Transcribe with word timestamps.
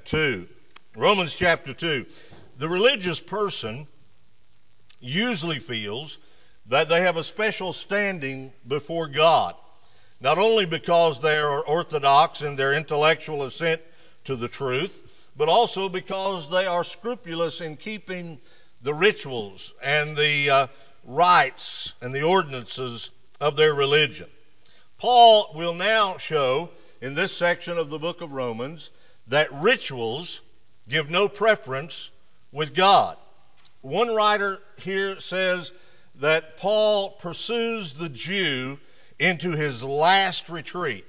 2. 0.00 0.46
Romans 0.96 1.34
chapter 1.34 1.74
2. 1.74 2.06
The 2.58 2.68
religious 2.68 3.20
person 3.20 3.86
usually 5.00 5.58
feels 5.58 6.18
that 6.66 6.88
they 6.88 7.02
have 7.02 7.16
a 7.16 7.24
special 7.24 7.72
standing 7.72 8.52
before 8.66 9.06
God, 9.08 9.54
not 10.20 10.38
only 10.38 10.66
because 10.66 11.20
they 11.20 11.38
are 11.38 11.60
orthodox 11.60 12.42
in 12.42 12.56
their 12.56 12.74
intellectual 12.74 13.44
assent 13.44 13.80
to 14.24 14.36
the 14.36 14.48
truth, 14.48 15.02
but 15.36 15.48
also 15.48 15.88
because 15.88 16.50
they 16.50 16.66
are 16.66 16.82
scrupulous 16.82 17.60
in 17.60 17.76
keeping 17.76 18.40
the 18.82 18.94
rituals 18.94 19.74
and 19.82 20.16
the 20.16 20.50
uh, 20.50 20.66
rites 21.04 21.94
and 22.00 22.14
the 22.14 22.22
ordinances 22.22 23.10
of 23.40 23.56
their 23.56 23.74
religion. 23.74 24.28
Paul 24.98 25.52
will 25.54 25.74
now 25.74 26.16
show 26.16 26.70
in 27.02 27.14
this 27.14 27.36
section 27.36 27.76
of 27.76 27.90
the 27.90 27.98
book 27.98 28.22
of 28.22 28.32
Romans 28.32 28.90
that 29.28 29.52
rituals 29.52 30.40
give 30.88 31.10
no 31.10 31.28
preference 31.28 32.10
with 32.52 32.74
God. 32.74 33.16
One 33.82 34.14
writer 34.14 34.60
here 34.78 35.20
says 35.20 35.72
that 36.16 36.56
Paul 36.56 37.10
pursues 37.10 37.94
the 37.94 38.08
Jew 38.08 38.78
into 39.18 39.52
his 39.52 39.82
last 39.82 40.48
retreat. 40.48 41.04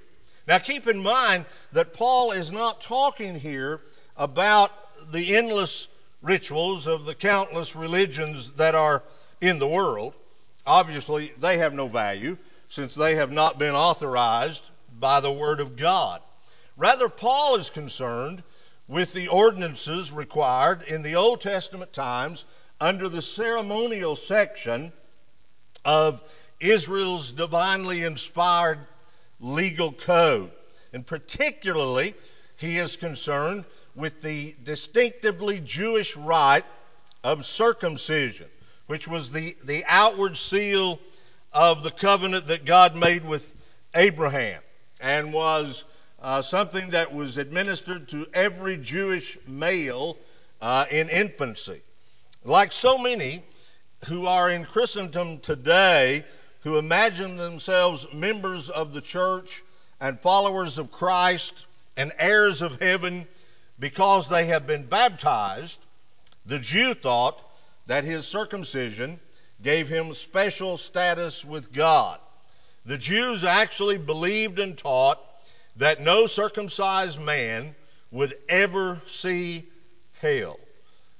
Now 0.47 0.57
keep 0.57 0.87
in 0.87 0.99
mind 1.01 1.45
that 1.73 1.93
Paul 1.93 2.31
is 2.31 2.51
not 2.51 2.81
talking 2.81 3.39
here 3.39 3.81
about 4.15 4.71
the 5.11 5.35
endless 5.35 5.87
rituals 6.21 6.87
of 6.87 7.05
the 7.05 7.15
countless 7.15 7.75
religions 7.75 8.53
that 8.53 8.75
are 8.75 9.03
in 9.41 9.59
the 9.59 9.67
world. 9.67 10.13
Obviously, 10.65 11.31
they 11.39 11.57
have 11.59 11.73
no 11.73 11.87
value 11.87 12.37
since 12.69 12.95
they 12.95 13.15
have 13.15 13.31
not 13.31 13.59
been 13.59 13.75
authorized 13.75 14.69
by 14.99 15.19
the 15.19 15.31
Word 15.31 15.59
of 15.59 15.77
God. 15.77 16.21
Rather, 16.77 17.09
Paul 17.09 17.55
is 17.55 17.71
concerned 17.71 18.43
with 18.87 19.11
the 19.11 19.27
ordinances 19.27 20.11
required 20.11 20.83
in 20.83 21.01
the 21.01 21.15
Old 21.15 21.41
Testament 21.41 21.91
times 21.91 22.45
under 22.79 23.09
the 23.09 23.21
ceremonial 23.21 24.15
section 24.15 24.93
of 25.83 26.21
Israel's 26.59 27.31
divinely 27.31 28.03
inspired 28.03 28.79
legal 29.39 29.91
code. 29.91 30.51
And 30.93 31.05
particularly, 31.05 32.13
he 32.57 32.77
is 32.77 32.95
concerned 32.95 33.65
with 33.95 34.21
the 34.21 34.55
distinctively 34.63 35.59
Jewish 35.59 36.15
rite 36.15 36.65
of 37.23 37.45
circumcision, 37.45 38.47
which 38.85 39.07
was 39.07 39.31
the, 39.31 39.57
the 39.63 39.83
outward 39.87 40.37
seal 40.37 40.99
of 41.51 41.81
the 41.81 41.91
covenant 41.91 42.47
that 42.47 42.65
God 42.65 42.95
made 42.95 43.25
with 43.25 43.51
Abraham 43.95 44.61
and 45.01 45.33
was 45.33 45.83
uh, 46.21 46.41
something 46.41 46.89
that 46.91 47.13
was 47.13 47.37
administered 47.37 48.07
to 48.09 48.27
every 48.33 48.77
Jewish 48.77 49.37
male 49.47 50.17
uh, 50.61 50.85
in 50.89 51.09
infancy. 51.09 51.81
Like 52.43 52.71
so 52.71 52.97
many 52.97 53.43
who 54.07 54.25
are 54.25 54.49
in 54.49 54.65
Christendom 54.65 55.39
today 55.39 56.23
who 56.61 56.77
imagine 56.77 57.37
themselves 57.37 58.07
members 58.13 58.69
of 58.69 58.93
the 58.93 59.01
church 59.01 59.63
and 59.99 60.19
followers 60.19 60.77
of 60.77 60.91
Christ 60.91 61.65
and 61.95 62.11
heirs 62.19 62.61
of 62.61 62.79
heaven 62.81 63.27
because 63.79 64.29
they 64.29 64.45
have 64.45 64.67
been 64.67 64.85
baptized, 64.85 65.79
the 66.45 66.59
Jew 66.59 66.93
thought 66.93 67.41
that 67.87 68.03
his 68.03 68.27
circumcision 68.27 69.19
gave 69.61 69.87
him 69.87 70.13
special 70.13 70.77
status 70.77 71.43
with 71.43 71.73
God. 71.73 72.19
The 72.85 72.97
Jews 72.97 73.43
actually 73.43 73.97
believed 73.97 74.59
and 74.59 74.77
taught 74.77 75.19
that 75.77 76.01
no 76.01 76.27
circumcised 76.27 77.19
man 77.19 77.75
would 78.11 78.35
ever 78.49 79.01
see 79.05 79.67
hell. 80.21 80.59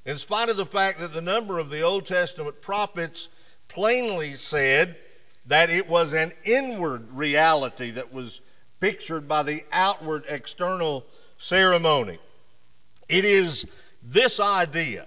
In 0.06 0.18
spite 0.18 0.50
of 0.50 0.58
the 0.58 0.66
fact 0.66 1.00
that 1.00 1.14
the 1.14 1.22
number 1.22 1.60
of 1.60 1.70
the 1.70 1.82
Old 1.82 2.06
Testament 2.06 2.62
prophets 2.62 3.30
plainly 3.68 4.36
said 4.36 4.96
that 5.46 5.70
it 5.70 5.88
was 5.88 6.14
an 6.14 6.32
inward 6.44 7.12
reality 7.12 7.92
that 7.92 8.12
was 8.12 8.42
pictured 8.80 9.28
by 9.28 9.44
the 9.44 9.64
outward 9.72 10.26
external 10.28 11.06
ceremony. 11.38 12.20
It 13.10 13.26
is 13.26 13.68
this 14.04 14.40
idea 14.40 15.06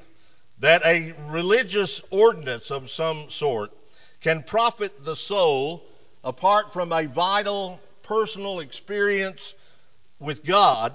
that 0.59 0.85
a 0.85 1.15
religious 1.29 2.03
ordinance 2.11 2.71
of 2.71 2.91
some 2.91 3.31
sort 3.31 3.73
can 4.21 4.43
profit 4.43 5.05
the 5.05 5.17
soul 5.17 5.83
apart 6.23 6.73
from 6.73 6.93
a 6.93 7.07
vital 7.07 7.81
personal 8.11 8.59
experience 8.59 9.55
with 10.19 10.45
God 10.45 10.93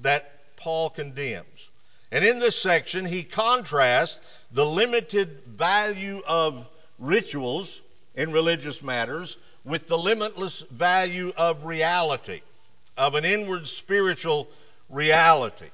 that 0.00 0.56
Paul 0.56 0.90
condemns. 0.90 1.70
And 2.12 2.22
in 2.22 2.38
this 2.38 2.60
section, 2.60 3.06
he 3.06 3.22
contrasts 3.22 4.20
the 4.52 4.66
limited 4.66 5.40
value 5.46 6.20
of 6.26 6.68
rituals 6.98 7.80
in 8.14 8.30
religious 8.30 8.82
matters 8.82 9.38
with 9.64 9.86
the 9.88 9.96
limitless 9.96 10.60
value 10.70 11.32
of 11.34 11.64
reality, 11.64 12.42
of 12.94 13.14
an 13.14 13.24
inward 13.24 13.66
spiritual 13.66 14.46
reality. 14.90 15.70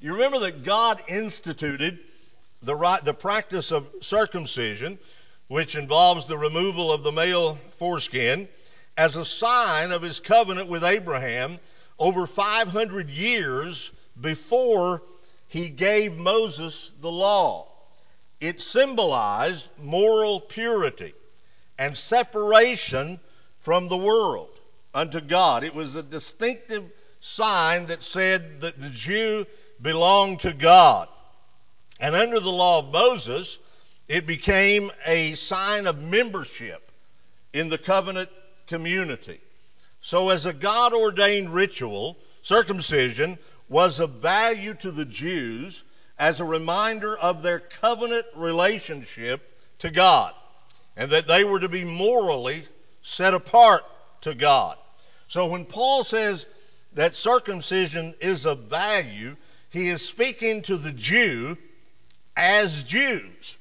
You 0.00 0.12
remember 0.12 0.38
that 0.40 0.62
God 0.62 1.00
instituted 1.08 1.98
the, 2.62 2.76
right, 2.76 3.04
the 3.04 3.12
practice 3.12 3.72
of 3.72 3.88
circumcision, 4.02 5.00
which 5.48 5.74
involves 5.74 6.26
the 6.26 6.38
removal 6.38 6.92
of 6.92 7.02
the 7.02 7.10
male 7.10 7.58
foreskin, 7.78 8.46
as 8.98 9.14
a 9.14 9.24
sign 9.24 9.92
of 9.92 10.02
his 10.02 10.18
covenant 10.18 10.68
with 10.68 10.82
Abraham 10.82 11.60
over 12.00 12.26
500 12.26 13.08
years 13.08 13.92
before 14.20 15.02
he 15.46 15.68
gave 15.68 16.16
Moses 16.16 16.94
the 17.00 17.10
law. 17.10 17.68
It 18.40 18.60
symbolized 18.60 19.68
moral 19.78 20.40
purity 20.40 21.14
and 21.78 21.96
separation 21.96 23.20
from 23.60 23.86
the 23.86 23.96
world 23.96 24.50
unto 24.92 25.20
God. 25.20 25.62
It 25.62 25.74
was 25.74 25.94
a 25.94 26.02
distinctive 26.02 26.90
sign 27.20 27.86
that 27.86 28.02
said 28.02 28.60
that 28.60 28.80
the 28.80 28.90
Jew 28.90 29.46
belonged 29.80 30.40
to 30.40 30.52
God. 30.52 31.08
And 32.00 32.16
under 32.16 32.40
the 32.40 32.50
law 32.50 32.80
of 32.80 32.92
Moses, 32.92 33.60
it 34.08 34.26
became 34.26 34.90
a 35.06 35.34
sign 35.36 35.86
of 35.86 36.02
membership 36.02 36.90
in 37.52 37.68
the 37.68 37.78
covenant 37.78 38.30
community. 38.68 39.40
So, 40.00 40.30
as 40.30 40.46
a 40.46 40.52
God 40.52 40.92
ordained 40.92 41.52
ritual, 41.52 42.16
circumcision 42.42 43.38
was 43.68 43.98
of 43.98 44.10
value 44.10 44.74
to 44.74 44.92
the 44.92 45.04
Jews 45.04 45.82
as 46.18 46.40
a 46.40 46.44
reminder 46.44 47.18
of 47.18 47.42
their 47.42 47.58
covenant 47.58 48.26
relationship 48.36 49.60
to 49.80 49.90
God 49.90 50.34
and 50.96 51.10
that 51.10 51.26
they 51.26 51.44
were 51.44 51.60
to 51.60 51.68
be 51.68 51.84
morally 51.84 52.64
set 53.02 53.34
apart 53.34 53.82
to 54.22 54.34
God. 54.34 54.76
So, 55.26 55.46
when 55.46 55.64
Paul 55.64 56.04
says 56.04 56.46
that 56.94 57.14
circumcision 57.14 58.14
is 58.20 58.46
of 58.46 58.64
value, 58.64 59.36
he 59.70 59.88
is 59.88 60.06
speaking 60.06 60.62
to 60.62 60.76
the 60.76 60.92
Jew 60.92 61.58
as 62.36 62.84
Jews. 62.84 63.58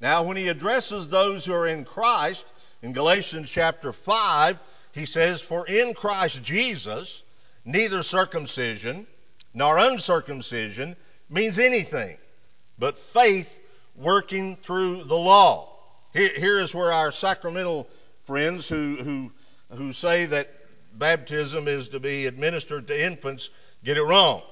Now, 0.00 0.24
when 0.24 0.36
he 0.36 0.48
addresses 0.48 1.08
those 1.08 1.44
who 1.44 1.54
are 1.54 1.66
in 1.66 1.84
Christ, 1.84 2.44
in 2.82 2.92
Galatians 2.92 3.50
chapter 3.50 3.92
5, 3.92 4.58
he 4.92 5.06
says, 5.06 5.40
For 5.40 5.66
in 5.66 5.94
Christ 5.94 6.42
Jesus, 6.42 7.22
neither 7.64 8.02
circumcision 8.02 9.06
nor 9.54 9.78
uncircumcision 9.78 10.96
means 11.30 11.58
anything, 11.58 12.16
but 12.78 12.98
faith 12.98 13.60
working 13.96 14.56
through 14.56 15.04
the 15.04 15.16
law. 15.16 15.72
Here, 16.12 16.32
here 16.36 16.60
is 16.60 16.74
where 16.74 16.92
our 16.92 17.12
sacramental 17.12 17.88
friends 18.24 18.68
who, 18.68 18.96
who, 18.96 19.32
who 19.76 19.92
say 19.92 20.26
that 20.26 20.52
baptism 20.98 21.68
is 21.68 21.88
to 21.88 22.00
be 22.00 22.26
administered 22.26 22.86
to 22.86 23.04
infants 23.04 23.50
get 23.84 23.96
it 23.96 24.02
wrong. 24.02 24.42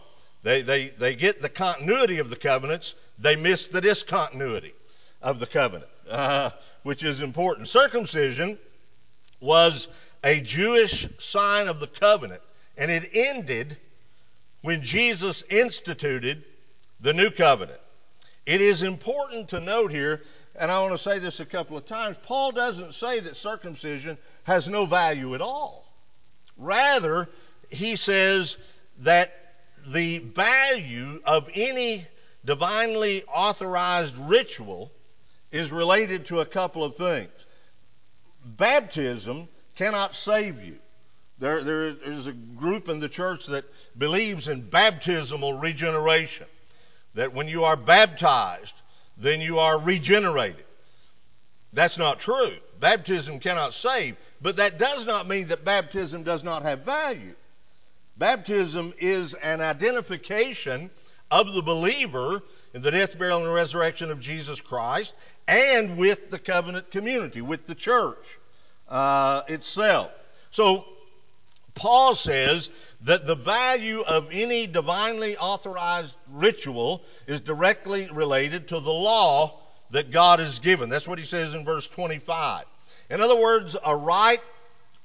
They, 0.43 0.63
they, 0.63 0.89
they 0.89 1.15
get 1.15 1.41
the 1.41 1.49
continuity 1.49 2.19
of 2.19 2.31
the 2.31 2.37
covenants, 2.37 2.95
they 3.19 3.37
miss 3.37 3.69
the 3.69 3.81
discontinuity 3.81 4.75
of 5.25 5.41
the 5.41 5.47
covenant. 5.47 5.91
Uh, 6.09 6.51
which 6.85 7.03
is 7.03 7.21
important. 7.21 7.67
Circumcision 7.67 8.59
was 9.41 9.89
a 10.23 10.41
Jewish 10.41 11.09
sign 11.19 11.67
of 11.67 11.81
the 11.81 11.87
covenant, 11.87 12.43
and 12.77 12.91
it 12.91 13.09
ended 13.13 13.79
when 14.61 14.83
Jesus 14.83 15.43
instituted 15.51 16.45
the 17.01 17.15
new 17.15 17.31
covenant. 17.31 17.81
It 18.45 18.61
is 18.61 18.83
important 18.83 19.49
to 19.49 19.61
note 19.61 19.91
here, 19.91 20.23
and 20.57 20.71
I 20.71 20.81
want 20.81 20.93
to 20.93 20.99
say 20.99 21.19
this 21.19 21.41
a 21.41 21.47
couple 21.47 21.77
of 21.77 21.87
times 21.87 22.19
Paul 22.23 22.53
doesn't 22.53 22.93
say 22.93 23.21
that 23.21 23.37
circumcision 23.37 24.19
has 24.45 24.69
no 24.69 24.85
value 24.85 25.35
at 25.35 25.41
all. 25.41 25.91
Rather, 26.59 27.31
he 27.71 27.97
says 27.97 28.59
that 28.99 29.33
the 29.87 30.19
value 30.19 31.21
of 31.25 31.49
any 31.55 32.07
divinely 32.45 33.25
authorized 33.25 34.17
ritual 34.19 34.93
is 35.55 35.71
related 35.71 36.27
to 36.27 36.41
a 36.41 36.45
couple 36.45 36.83
of 36.83 36.97
things. 36.97 37.31
Baptism 38.45 39.47
cannot 39.77 40.17
save 40.17 40.61
you. 40.61 40.77
There, 41.39 41.63
there 41.63 41.85
is 41.85 42.27
a 42.27 42.33
group 42.33 42.89
in 42.89 42.99
the 42.99 43.09
church 43.09 43.47
that 43.47 43.65
believes 43.97 44.49
in 44.49 44.69
baptismal 44.69 45.61
regeneration. 45.61 46.49
That 47.15 47.35
when 47.35 47.47
you 47.47 47.63
are 47.63 47.77
baptized, 47.77 48.75
then 49.17 49.41
you 49.41 49.61
are 49.61 49.79
regenerated. 49.79 50.65
That's 51.73 51.99
not 51.99 52.19
true. 52.19 52.51
Baptism 52.81 53.39
cannot 53.39 53.75
save, 53.75 54.17
but 54.43 54.57
that 54.57 54.79
does 54.79 55.07
not 55.07 55.29
mean 55.29 55.47
that 55.49 55.65
baptism 55.65 56.25
does 56.25 56.43
not 56.43 56.65
have 56.65 56.81
value. 56.81 57.35
Baptism 58.17 58.93
is 58.99 59.35
an 59.35 59.61
identification 59.61 60.91
of 61.31 61.53
the 61.53 61.63
believer 61.63 62.43
in 62.75 62.83
the 62.83 62.91
death, 62.91 63.17
burial, 63.17 63.45
and 63.45 63.55
resurrection 63.55 64.11
of 64.11 64.21
Jesus 64.21 64.61
Christ 64.61 65.15
and 65.47 65.97
with 65.97 66.31
the 66.31 66.39
covenant 66.39 66.91
community, 66.91 67.41
with 67.41 67.67
the 67.67 67.75
church 67.75 68.39
uh, 68.89 69.43
itself. 69.49 70.11
So, 70.51 70.85
Paul 71.75 72.15
says 72.15 72.71
that 73.03 73.27
the 73.27 73.35
value 73.35 74.01
of 74.01 74.29
any 74.33 74.67
divinely 74.67 75.37
authorized 75.37 76.17
ritual 76.31 77.03
is 77.27 77.41
directly 77.41 78.09
related 78.13 78.69
to 78.69 78.81
the 78.81 78.93
law 78.93 79.61
that 79.91 80.11
God 80.11 80.39
has 80.39 80.59
given. 80.59 80.89
That's 80.89 81.09
what 81.09 81.19
he 81.19 81.25
says 81.25 81.55
in 81.55 81.65
verse 81.65 81.89
25. 81.89 82.65
In 83.11 83.21
other 83.21 83.41
words, 83.41 83.77
a 83.85 83.97
rite 83.97 84.43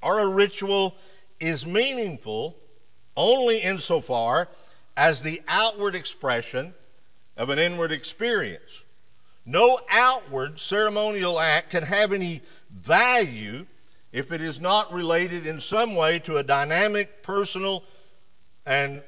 or 0.01 0.19
a 0.19 0.27
ritual 0.27 0.95
is 1.39 1.65
meaningful 1.65 2.55
only 3.15 3.59
insofar 3.59 4.47
as 4.95 5.21
the 5.23 5.41
outward 5.47 5.95
expression 5.95 6.73
of 7.39 7.49
an 7.49 7.57
inward 7.57 7.93
experience. 7.93 8.83
No 9.45 9.79
outward 9.89 10.59
ceremonial 10.59 11.39
act 11.39 11.69
can 11.71 11.83
have 11.83 12.11
any 12.11 12.41
value 12.69 13.65
if 14.11 14.33
it 14.33 14.41
is 14.41 14.59
not 14.59 14.91
related 14.91 15.47
in 15.47 15.61
some 15.61 15.95
way 15.95 16.19
to 16.19 16.37
a 16.37 16.43
dynamic, 16.43 17.23
personal, 17.23 17.85
and 18.65 19.01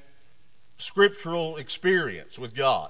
scriptural 0.78 1.58
experience 1.58 2.40
with 2.40 2.56
God. 2.56 2.90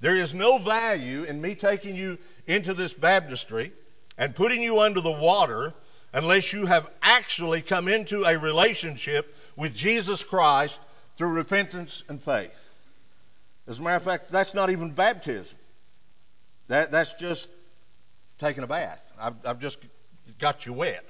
There 0.00 0.16
is 0.16 0.32
no 0.32 0.56
value 0.56 1.24
in 1.24 1.40
me 1.40 1.54
taking 1.54 1.94
you 1.94 2.18
into 2.46 2.72
this 2.72 2.94
baptistry 2.94 3.72
and 4.16 4.34
putting 4.34 4.62
you 4.62 4.80
under 4.80 5.02
the 5.02 5.12
water 5.12 5.74
unless 6.14 6.52
you 6.52 6.64
have 6.64 6.90
actually 7.02 7.60
come 7.60 7.88
into 7.88 8.24
a 8.24 8.38
relationship 8.38 9.36
with 9.54 9.74
Jesus 9.74 10.24
Christ 10.24 10.80
through 11.14 11.32
repentance 11.32 12.04
and 12.08 12.20
faith. 12.20 12.71
As 13.66 13.78
a 13.78 13.82
matter 13.82 13.96
of 13.96 14.02
fact, 14.02 14.30
that's 14.30 14.54
not 14.54 14.70
even 14.70 14.90
baptism. 14.90 15.56
That, 16.68 16.90
that's 16.90 17.14
just 17.14 17.48
taking 18.38 18.64
a 18.64 18.66
bath. 18.66 19.12
I've, 19.20 19.34
I've 19.44 19.60
just 19.60 19.78
got 20.38 20.66
you 20.66 20.72
wet, 20.72 21.04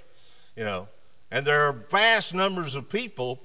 you 0.56 0.64
know. 0.64 0.88
And 1.30 1.46
there 1.46 1.68
are 1.68 1.72
vast 1.72 2.34
numbers 2.34 2.74
of 2.74 2.88
people 2.88 3.40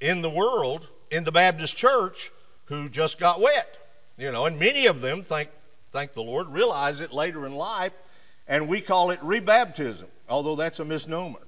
in 0.00 0.22
the 0.22 0.30
world, 0.30 0.86
in 1.10 1.24
the 1.24 1.32
Baptist 1.32 1.76
church, 1.76 2.30
who 2.66 2.88
just 2.88 3.18
got 3.18 3.40
wet, 3.40 3.76
you 4.16 4.32
know. 4.32 4.46
And 4.46 4.58
many 4.58 4.86
of 4.86 5.02
them, 5.02 5.22
thank, 5.22 5.50
thank 5.90 6.14
the 6.14 6.22
Lord, 6.22 6.48
realize 6.48 7.00
it 7.00 7.12
later 7.12 7.46
in 7.46 7.54
life, 7.54 7.92
and 8.48 8.68
we 8.68 8.80
call 8.80 9.10
it 9.10 9.20
rebaptism, 9.20 10.06
although 10.28 10.56
that's 10.56 10.78
a 10.78 10.84
misnomer. 10.84 11.40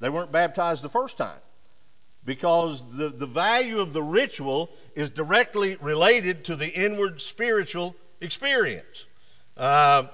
They 0.00 0.08
weren't 0.08 0.32
baptized 0.32 0.82
the 0.82 0.88
first 0.88 1.18
time 1.18 1.38
because 2.24 2.96
the, 2.96 3.08
the 3.08 3.26
value 3.26 3.80
of 3.80 3.92
the 3.92 4.02
ritual 4.02 4.70
is 4.94 5.10
directly 5.10 5.76
related 5.80 6.44
to 6.44 6.56
the 6.56 6.68
inward 6.68 7.20
spiritual 7.20 7.94
experience. 8.20 9.06
Uh, 9.56 10.04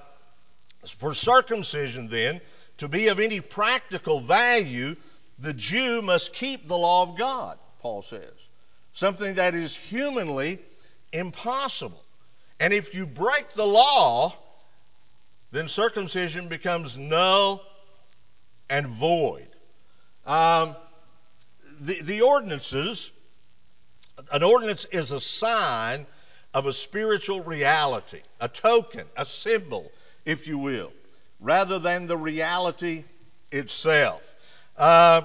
for 0.86 1.14
circumcision, 1.14 2.08
then, 2.08 2.40
to 2.78 2.88
be 2.88 3.08
of 3.08 3.18
any 3.18 3.40
practical 3.40 4.20
value, 4.20 4.94
the 5.38 5.52
Jew 5.52 6.02
must 6.02 6.32
keep 6.32 6.68
the 6.68 6.78
law 6.78 7.02
of 7.02 7.18
God, 7.18 7.58
Paul 7.80 8.02
says. 8.02 8.32
Something 8.92 9.34
that 9.34 9.54
is 9.54 9.74
humanly 9.74 10.58
impossible. 11.12 12.02
And 12.60 12.72
if 12.72 12.94
you 12.94 13.06
break 13.06 13.50
the 13.50 13.66
law, 13.66 14.34
then 15.50 15.68
circumcision 15.68 16.48
becomes 16.48 16.96
null 16.96 17.62
and 18.70 18.86
void. 18.86 19.48
Um, 20.24 20.76
the, 21.80 22.00
the 22.02 22.20
ordinances, 22.22 23.12
an 24.32 24.42
ordinance 24.42 24.84
is 24.86 25.10
a 25.10 25.20
sign 25.20 26.06
of 26.54 26.66
a 26.66 26.72
spiritual 26.72 27.42
reality, 27.42 28.20
a 28.40 28.48
token, 28.48 29.06
a 29.16 29.26
symbol, 29.26 29.90
if 30.24 30.46
you 30.46 30.58
will, 30.58 30.92
rather 31.40 31.78
than 31.78 32.06
the 32.06 32.16
reality 32.16 33.04
itself. 33.52 34.22
Uh, 34.76 35.22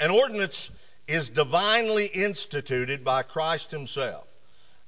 an 0.00 0.10
ordinance 0.10 0.70
is 1.06 1.30
divinely 1.30 2.06
instituted 2.06 3.04
by 3.04 3.22
Christ 3.22 3.70
Himself. 3.70 4.26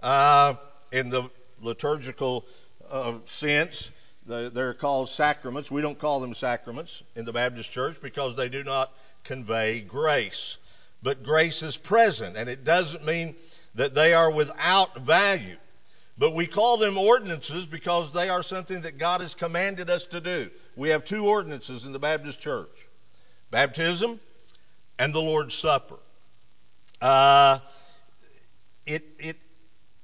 Uh, 0.00 0.54
in 0.92 1.10
the 1.10 1.30
liturgical 1.60 2.44
uh, 2.90 3.14
sense, 3.26 3.90
they're 4.26 4.74
called 4.74 5.08
sacraments. 5.08 5.70
We 5.70 5.82
don't 5.82 5.98
call 5.98 6.20
them 6.20 6.34
sacraments 6.34 7.02
in 7.16 7.24
the 7.24 7.32
Baptist 7.32 7.70
Church 7.70 8.00
because 8.02 8.36
they 8.36 8.48
do 8.48 8.62
not 8.62 8.92
convey 9.28 9.80
grace. 9.82 10.56
But 11.02 11.22
grace 11.22 11.62
is 11.62 11.76
present, 11.76 12.36
and 12.36 12.48
it 12.48 12.64
doesn't 12.64 13.04
mean 13.04 13.36
that 13.76 13.94
they 13.94 14.14
are 14.14 14.32
without 14.32 14.98
value. 14.98 15.56
But 16.16 16.34
we 16.34 16.48
call 16.48 16.78
them 16.78 16.98
ordinances 16.98 17.64
because 17.64 18.12
they 18.12 18.28
are 18.28 18.42
something 18.42 18.80
that 18.80 18.98
God 18.98 19.20
has 19.20 19.36
commanded 19.36 19.88
us 19.88 20.08
to 20.08 20.20
do. 20.20 20.50
We 20.74 20.88
have 20.88 21.04
two 21.04 21.26
ordinances 21.26 21.84
in 21.84 21.92
the 21.92 22.00
Baptist 22.00 22.40
church 22.40 22.88
baptism 23.50 24.18
and 24.98 25.14
the 25.14 25.20
Lord's 25.20 25.54
Supper. 25.54 25.98
Uh, 27.00 27.60
it, 28.84 29.04
it, 29.18 29.36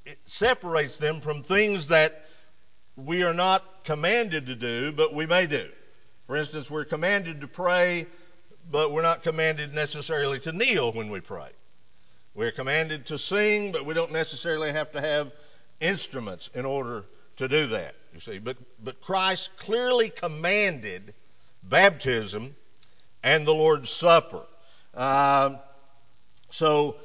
it 0.07 0.19
separates 0.25 0.99
them 0.99 1.21
from 1.21 1.43
things 1.43 1.89
that 1.89 2.27
we 2.97 3.23
are 3.23 3.35
not 3.35 3.85
commanded 3.85 4.47
to 4.47 4.55
do, 4.55 4.93
but 4.93 5.13
we 5.13 5.27
may 5.27 5.47
do. 5.47 5.69
For 6.27 6.37
instance, 6.37 6.71
we're 6.71 6.85
commanded 6.85 7.41
to 7.41 7.49
pray 7.49 8.07
but 8.71 8.93
we're 8.93 9.03
not 9.03 9.23
commanded 9.23 9.75
necessarily 9.75 10.41
to 10.41 10.53
kneel 10.53 10.93
when 10.93 11.11
we 11.11 11.21
pray. 11.21 11.49
We're 12.35 12.53
commanded 12.53 13.07
to 13.07 13.19
sing, 13.19 13.73
but 13.73 13.87
we 13.87 13.95
don't 13.95 14.13
necessarily 14.13 14.73
have 14.73 14.93
to 14.93 15.01
have 15.01 15.33
instruments 15.81 16.51
in 16.55 16.65
order 16.65 17.05
to 17.37 17.49
do 17.49 17.67
that. 17.69 17.95
You 18.13 18.21
see, 18.21 18.39
but 18.39 18.57
but 18.83 19.01
Christ 19.01 19.57
clearly 19.57 20.11
commanded 20.11 21.15
baptism 21.63 22.55
and 23.23 23.47
the 23.47 23.55
Lord's 23.55 23.91
Supper. 23.91 24.43
Uh, 24.93 25.57
so, 26.51 26.97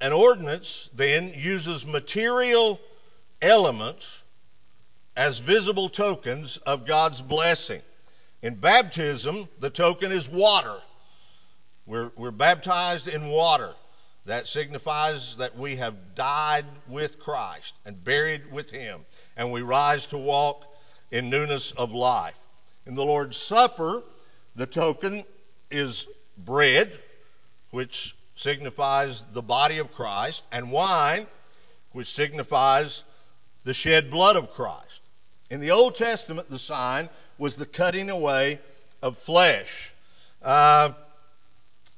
an 0.00 0.12
ordinance 0.12 0.90
then 0.94 1.32
uses 1.34 1.86
material 1.86 2.80
elements 3.40 4.22
as 5.16 5.38
visible 5.38 5.88
tokens 5.88 6.58
of 6.58 6.86
God's 6.86 7.22
blessing. 7.22 7.82
In 8.42 8.54
baptism, 8.54 9.48
the 9.58 9.70
token 9.70 10.12
is 10.12 10.28
water. 10.28 10.76
We're, 11.86 12.10
we're 12.16 12.30
baptized 12.30 13.08
in 13.08 13.28
water. 13.28 13.74
That 14.26 14.46
signifies 14.46 15.36
that 15.36 15.56
we 15.56 15.76
have 15.76 16.14
died 16.14 16.66
with 16.86 17.18
Christ 17.18 17.74
and 17.84 18.02
buried 18.04 18.52
with 18.52 18.70
Him, 18.70 19.06
and 19.36 19.50
we 19.50 19.62
rise 19.62 20.06
to 20.06 20.18
walk 20.18 20.66
in 21.10 21.30
newness 21.30 21.72
of 21.72 21.92
life. 21.92 22.38
In 22.86 22.94
the 22.94 23.04
Lord's 23.04 23.38
Supper, 23.38 24.02
the 24.54 24.66
token 24.66 25.24
is 25.70 26.06
bread, 26.36 26.92
which 27.70 28.14
signifies 28.36 29.22
the 29.32 29.42
body 29.42 29.78
of 29.78 29.92
Christ, 29.92 30.42
and 30.52 30.70
wine, 30.70 31.26
which 31.92 32.12
signifies 32.12 33.02
the 33.64 33.74
shed 33.74 34.10
blood 34.10 34.36
of 34.36 34.52
Christ. 34.52 35.00
In 35.50 35.60
the 35.60 35.70
Old 35.70 35.94
Testament, 35.94 36.50
the 36.50 36.58
sign 36.58 37.08
was 37.38 37.56
the 37.56 37.66
cutting 37.66 38.10
away 38.10 38.58
of 39.02 39.16
flesh. 39.16 39.92
Uh, 40.42 40.92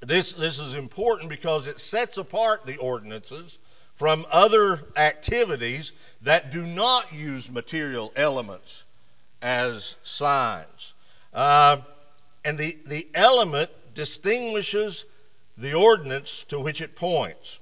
this, 0.00 0.32
this 0.32 0.58
is 0.58 0.74
important 0.74 1.28
because 1.28 1.66
it 1.66 1.80
sets 1.80 2.16
apart 2.16 2.64
the 2.64 2.76
ordinances 2.78 3.58
from 3.96 4.24
other 4.30 4.80
activities 4.96 5.92
that 6.22 6.52
do 6.52 6.64
not 6.64 7.12
use 7.12 7.50
material 7.50 8.12
elements 8.16 8.84
as 9.42 9.94
signs. 10.02 10.94
Uh, 11.34 11.78
and 12.44 12.56
the, 12.56 12.78
the 12.86 13.06
element 13.14 13.70
distinguishes 13.94 15.04
the 15.58 15.74
ordinance 15.74 16.44
to 16.44 16.58
which 16.58 16.80
it 16.80 16.96
points. 16.96 17.60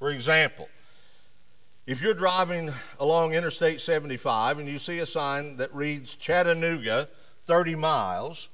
For 0.00 0.10
example, 0.10 0.68
if 1.86 2.00
you're 2.00 2.14
driving 2.14 2.72
along 2.98 3.34
Interstate 3.34 3.80
75 3.80 4.58
and 4.58 4.68
you 4.68 4.78
see 4.78 4.98
a 4.98 5.06
sign 5.06 5.56
that 5.56 5.74
reads 5.74 6.14
Chattanooga 6.14 7.08
30 7.46 7.74
miles, 7.74 8.48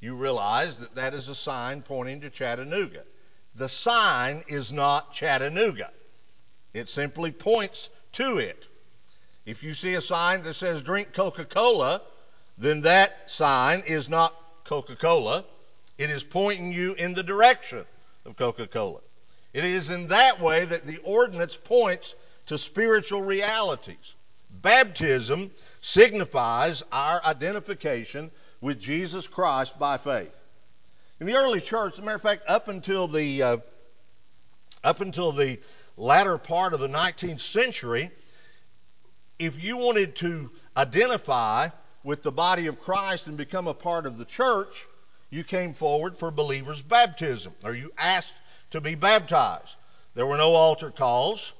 you 0.00 0.14
realize 0.16 0.78
that 0.78 0.94
that 0.94 1.14
is 1.14 1.28
a 1.28 1.34
sign 1.34 1.82
pointing 1.82 2.20
to 2.20 2.30
Chattanooga. 2.30 3.04
The 3.54 3.68
sign 3.68 4.44
is 4.48 4.72
not 4.72 5.12
Chattanooga, 5.12 5.90
it 6.74 6.88
simply 6.88 7.30
points 7.30 7.88
to 8.12 8.38
it. 8.38 8.66
If 9.46 9.62
you 9.62 9.74
see 9.74 9.94
a 9.94 10.00
sign 10.00 10.42
that 10.42 10.54
says 10.54 10.82
drink 10.82 11.12
Coca 11.12 11.44
Cola, 11.44 12.02
then 12.58 12.80
that 12.82 13.30
sign 13.30 13.84
is 13.86 14.08
not 14.08 14.34
Coca 14.64 14.96
Cola, 14.96 15.44
It 15.96 16.10
is 16.10 16.24
pointing 16.24 16.72
you 16.72 16.94
in 16.94 17.14
the 17.14 17.22
direction 17.22 17.86
of 18.24 18.36
Coca 18.36 18.66
Cola. 18.66 19.00
It 19.54 19.64
is 19.64 19.88
in 19.88 20.08
that 20.08 20.40
way 20.40 20.64
that 20.64 20.84
the 20.84 20.98
ordinance 21.04 21.56
points 21.56 22.14
to 22.46 22.58
spiritual 22.58 23.22
realities. 23.22 24.14
Baptism 24.62 25.50
signifies 25.80 26.82
our 26.90 27.22
identification 27.24 28.30
with 28.60 28.80
Jesus 28.80 29.26
Christ 29.26 29.78
by 29.78 29.96
faith. 29.96 30.34
In 31.20 31.26
the 31.26 31.34
early 31.34 31.60
church, 31.60 31.94
as 31.94 31.98
a 31.98 32.02
matter 32.02 32.16
of 32.16 32.22
fact, 32.22 32.42
up 32.48 32.68
until 32.68 33.08
the 33.08 33.42
uh, 33.42 33.56
up 34.84 35.00
until 35.00 35.32
the 35.32 35.58
latter 35.96 36.38
part 36.38 36.74
of 36.74 36.80
the 36.80 36.88
19th 36.88 37.40
century, 37.40 38.10
if 39.38 39.62
you 39.62 39.76
wanted 39.76 40.16
to 40.16 40.50
identify 40.76 41.68
with 42.04 42.22
the 42.22 42.32
body 42.32 42.66
of 42.66 42.80
Christ 42.80 43.26
and 43.26 43.36
become 43.36 43.66
a 43.66 43.74
part 43.74 44.06
of 44.06 44.18
the 44.18 44.24
church, 44.24 44.86
you 45.30 45.42
came 45.42 45.74
forward 45.74 46.16
for 46.16 46.30
believers' 46.30 46.82
baptism, 46.82 47.52
or 47.64 47.74
you 47.74 47.92
asked 47.98 48.32
to 48.70 48.80
be 48.80 48.94
baptized. 48.94 49.76
There 50.14 50.26
were 50.26 50.36
no 50.36 50.52
altar 50.52 50.90
calls 50.90 51.52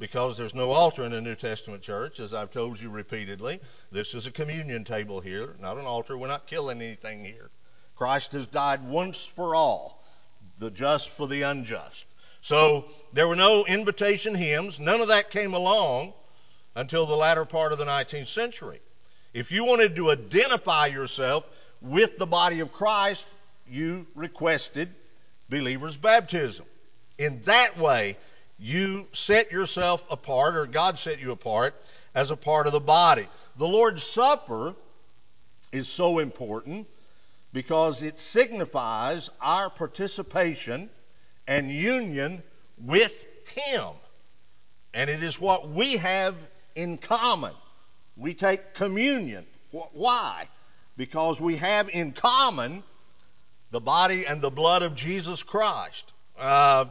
because 0.00 0.38
there's 0.38 0.54
no 0.54 0.70
altar 0.70 1.04
in 1.04 1.12
a 1.12 1.20
New 1.20 1.34
Testament 1.36 1.82
church, 1.82 2.20
as 2.20 2.32
I've 2.32 2.50
told 2.50 2.80
you 2.80 2.88
repeatedly. 2.88 3.60
This 3.92 4.14
is 4.14 4.26
a 4.26 4.32
communion 4.32 4.82
table 4.82 5.20
here, 5.20 5.54
not 5.60 5.76
an 5.76 5.84
altar. 5.84 6.16
We're 6.16 6.26
not 6.26 6.46
killing 6.46 6.80
anything 6.80 7.22
here. 7.22 7.50
Christ 7.94 8.32
has 8.32 8.46
died 8.46 8.82
once 8.82 9.26
for 9.26 9.54
all, 9.54 10.02
the 10.58 10.70
just 10.70 11.10
for 11.10 11.28
the 11.28 11.42
unjust. 11.42 12.06
So 12.40 12.86
there 13.12 13.28
were 13.28 13.36
no 13.36 13.66
invitation 13.66 14.34
hymns. 14.34 14.80
None 14.80 15.02
of 15.02 15.08
that 15.08 15.30
came 15.30 15.52
along 15.52 16.14
until 16.74 17.04
the 17.04 17.14
latter 17.14 17.44
part 17.44 17.72
of 17.72 17.78
the 17.78 17.84
19th 17.84 18.28
century. 18.28 18.80
If 19.34 19.52
you 19.52 19.66
wanted 19.66 19.96
to 19.96 20.12
identify 20.12 20.86
yourself 20.86 21.44
with 21.82 22.16
the 22.16 22.26
body 22.26 22.60
of 22.60 22.72
Christ, 22.72 23.28
you 23.68 24.06
requested 24.14 24.88
believers' 25.50 25.98
baptism. 25.98 26.64
In 27.18 27.42
that 27.42 27.76
way, 27.76 28.16
you 28.60 29.06
set 29.12 29.50
yourself 29.50 30.04
apart, 30.10 30.54
or 30.54 30.66
God 30.66 30.98
set 30.98 31.20
you 31.20 31.32
apart, 31.32 31.74
as 32.14 32.30
a 32.30 32.36
part 32.36 32.66
of 32.66 32.72
the 32.72 32.80
body. 32.80 33.26
The 33.56 33.66
Lord's 33.66 34.02
Supper 34.02 34.74
is 35.72 35.88
so 35.88 36.18
important 36.18 36.86
because 37.52 38.02
it 38.02 38.18
signifies 38.20 39.30
our 39.40 39.70
participation 39.70 40.90
and 41.46 41.70
union 41.70 42.42
with 42.78 43.26
Him. 43.48 43.88
And 44.92 45.08
it 45.08 45.22
is 45.22 45.40
what 45.40 45.68
we 45.68 45.96
have 45.96 46.34
in 46.74 46.98
common. 46.98 47.52
We 48.16 48.34
take 48.34 48.74
communion. 48.74 49.46
Why? 49.70 50.48
Because 50.96 51.40
we 51.40 51.56
have 51.56 51.88
in 51.88 52.12
common 52.12 52.82
the 53.70 53.80
body 53.80 54.26
and 54.26 54.40
the 54.40 54.50
blood 54.50 54.82
of 54.82 54.94
Jesus 54.94 55.42
Christ. 55.42 56.12
Uh, 56.38 56.86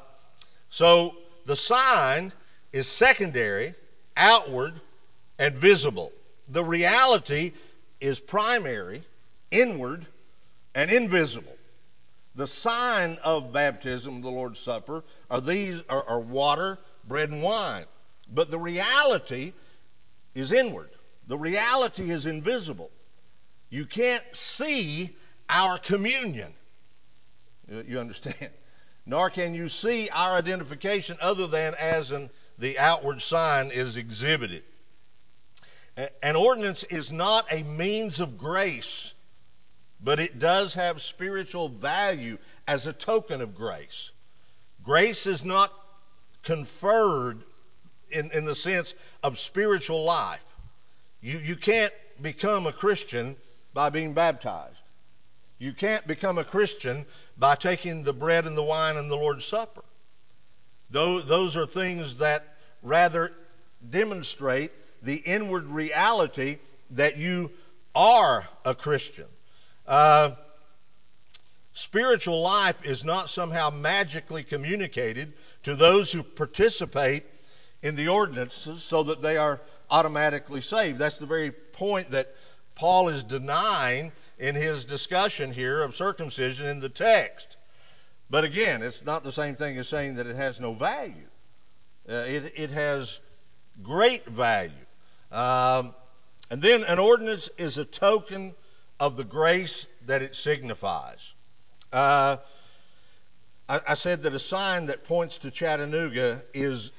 so 0.69 1.15
the 1.49 1.55
sign 1.55 2.31
is 2.71 2.87
secondary, 2.87 3.73
outward, 4.15 4.79
and 5.39 5.55
visible. 5.55 6.11
The 6.47 6.63
reality 6.63 7.53
is 7.99 8.19
primary, 8.19 9.01
inward, 9.49 10.05
and 10.75 10.91
invisible. 10.91 11.57
The 12.35 12.45
sign 12.45 13.17
of 13.23 13.51
baptism, 13.51 14.21
the 14.21 14.29
Lord's 14.29 14.59
Supper, 14.59 15.03
are 15.31 15.41
these 15.41 15.81
are, 15.89 16.07
are 16.07 16.19
water, 16.19 16.77
bread, 17.07 17.31
and 17.31 17.41
wine. 17.41 17.85
But 18.31 18.51
the 18.51 18.59
reality 18.59 19.53
is 20.35 20.51
inward. 20.51 20.91
The 21.25 21.37
reality 21.39 22.11
is 22.11 22.27
invisible. 22.27 22.91
You 23.71 23.87
can't 23.87 24.23
see 24.33 25.09
our 25.49 25.79
communion. 25.79 26.53
You 27.87 27.99
understand? 27.99 28.51
Nor 29.09 29.29
can 29.29 29.53
you 29.53 29.67
see 29.67 30.09
our 30.09 30.37
identification 30.37 31.17
other 31.19 31.47
than 31.47 31.73
as 31.79 32.11
an, 32.11 32.29
the 32.57 32.79
outward 32.79 33.21
sign 33.21 33.71
is 33.71 33.97
exhibited. 33.97 34.63
An 36.23 36.35
ordinance 36.35 36.83
is 36.83 37.11
not 37.11 37.45
a 37.51 37.63
means 37.63 38.19
of 38.19 38.37
grace 38.37 39.13
but 40.01 40.19
it 40.19 40.39
does 40.39 40.73
have 40.73 41.01
spiritual 41.01 41.69
value 41.69 42.37
as 42.67 42.87
a 42.87 42.93
token 42.93 43.41
of 43.41 43.55
grace. 43.55 44.11
Grace 44.83 45.27
is 45.27 45.43
not 45.43 45.71
conferred 46.43 47.43
in, 48.11 48.31
in 48.31 48.45
the 48.45 48.55
sense 48.55 48.93
of 49.23 49.37
spiritual 49.37 50.03
life. 50.03 50.45
You, 51.21 51.39
you 51.39 51.55
can't 51.55 51.93
become 52.21 52.65
a 52.65 52.71
Christian 52.71 53.35
by 53.73 53.89
being 53.89 54.13
baptized. 54.13 54.81
You 55.57 55.73
can't 55.73 56.07
become 56.07 56.37
a 56.37 56.45
Christian 56.45 57.05
by 57.39 57.55
taking 57.55 58.03
the 58.03 58.13
bread 58.13 58.45
and 58.45 58.55
the 58.55 58.63
wine 58.63 58.97
and 58.97 59.09
the 59.09 59.15
Lord's 59.15 59.45
Supper. 59.45 59.83
Those, 60.91 61.55
are 61.55 61.65
things 61.65 62.17
that 62.17 62.45
rather 62.83 63.31
demonstrate 63.89 64.71
the 65.01 65.15
inward 65.15 65.65
reality 65.67 66.57
that 66.91 67.17
you 67.17 67.51
are 67.95 68.47
a 68.65 68.75
Christian. 68.75 69.25
Uh, 69.87 70.31
spiritual 71.73 72.41
life 72.41 72.83
is 72.83 73.05
not 73.05 73.29
somehow 73.29 73.69
magically 73.69 74.43
communicated 74.43 75.33
to 75.63 75.75
those 75.75 76.11
who 76.11 76.23
participate 76.23 77.23
in 77.81 77.95
the 77.95 78.09
ordinances 78.09 78.83
so 78.83 79.03
that 79.03 79.21
they 79.21 79.37
are 79.37 79.61
automatically 79.89 80.61
saved. 80.61 80.97
That's 80.97 81.17
the 81.17 81.25
very 81.25 81.51
point 81.51 82.11
that 82.11 82.35
Paul 82.75 83.09
is 83.09 83.23
denying 83.23 84.11
in 84.39 84.55
his 84.55 84.85
discussion 84.85 85.51
here 85.51 85.81
of 85.81 85.95
circumcision 85.95 86.65
in 86.65 86.79
the 86.79 86.89
text. 86.89 87.57
But 88.29 88.43
again, 88.43 88.81
it's 88.81 89.05
not 89.05 89.23
the 89.23 89.31
same 89.31 89.55
thing 89.55 89.77
as 89.77 89.87
saying 89.87 90.15
that 90.15 90.27
it 90.27 90.35
has 90.35 90.59
no 90.59 90.73
value. 90.73 91.27
Uh, 92.07 92.13
it, 92.13 92.53
it 92.55 92.71
has 92.71 93.19
great 93.83 94.25
value. 94.25 94.71
Um, 95.31 95.93
and 96.49 96.61
then 96.61 96.83
an 96.85 96.99
ordinance 96.99 97.49
is 97.57 97.77
a 97.77 97.85
token 97.85 98.55
of 98.99 99.15
the 99.15 99.23
grace 99.23 99.87
that 100.05 100.21
it 100.21 100.35
signifies. 100.35 101.33
Uh, 101.91 102.37
I, 103.67 103.81
I, 103.89 103.93
said 103.93 104.23
that 104.23 104.33
a 104.33 104.39
sign 104.39 104.87
that 104.87 105.03
points 105.03 105.39
to 105.39 105.51
Chattanooga 105.51 106.43
is 106.53 106.91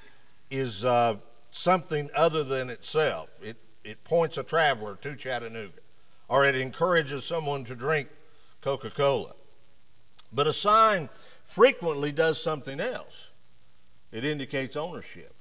is 0.51 0.85
uh, 0.85 1.17
something 1.51 2.11
other 2.15 2.43
than 2.43 2.71
itself. 2.71 3.29
It 3.43 3.57
it 3.85 4.03
points 4.05 4.37
a 4.37 4.43
traveler 4.43 4.97
to 5.03 5.17
Chattanooga, 5.17 5.79
or 6.31 6.47
it 6.47 6.55
encourages 6.55 7.25
someone 7.25 7.65
to 7.65 7.75
drink 7.75 8.09
Coca-Cola. 8.63 9.33
But 10.33 10.47
a 10.47 10.53
sign 10.53 11.09
frequently 11.45 12.13
does 12.13 12.41
something 12.41 12.79
else. 12.79 13.33
It 14.13 14.25
indicates 14.25 14.77
ownership. 14.77 15.35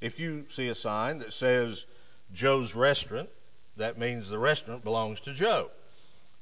If 0.00 0.20
you 0.20 0.46
see 0.50 0.68
a 0.68 0.74
sign 0.74 1.18
that 1.18 1.32
says 1.32 1.86
Joe's 2.32 2.76
Restaurant, 2.76 3.28
that 3.76 3.98
means 3.98 4.30
the 4.30 4.38
restaurant 4.38 4.84
belongs 4.84 5.20
to 5.22 5.34
Joe. 5.34 5.70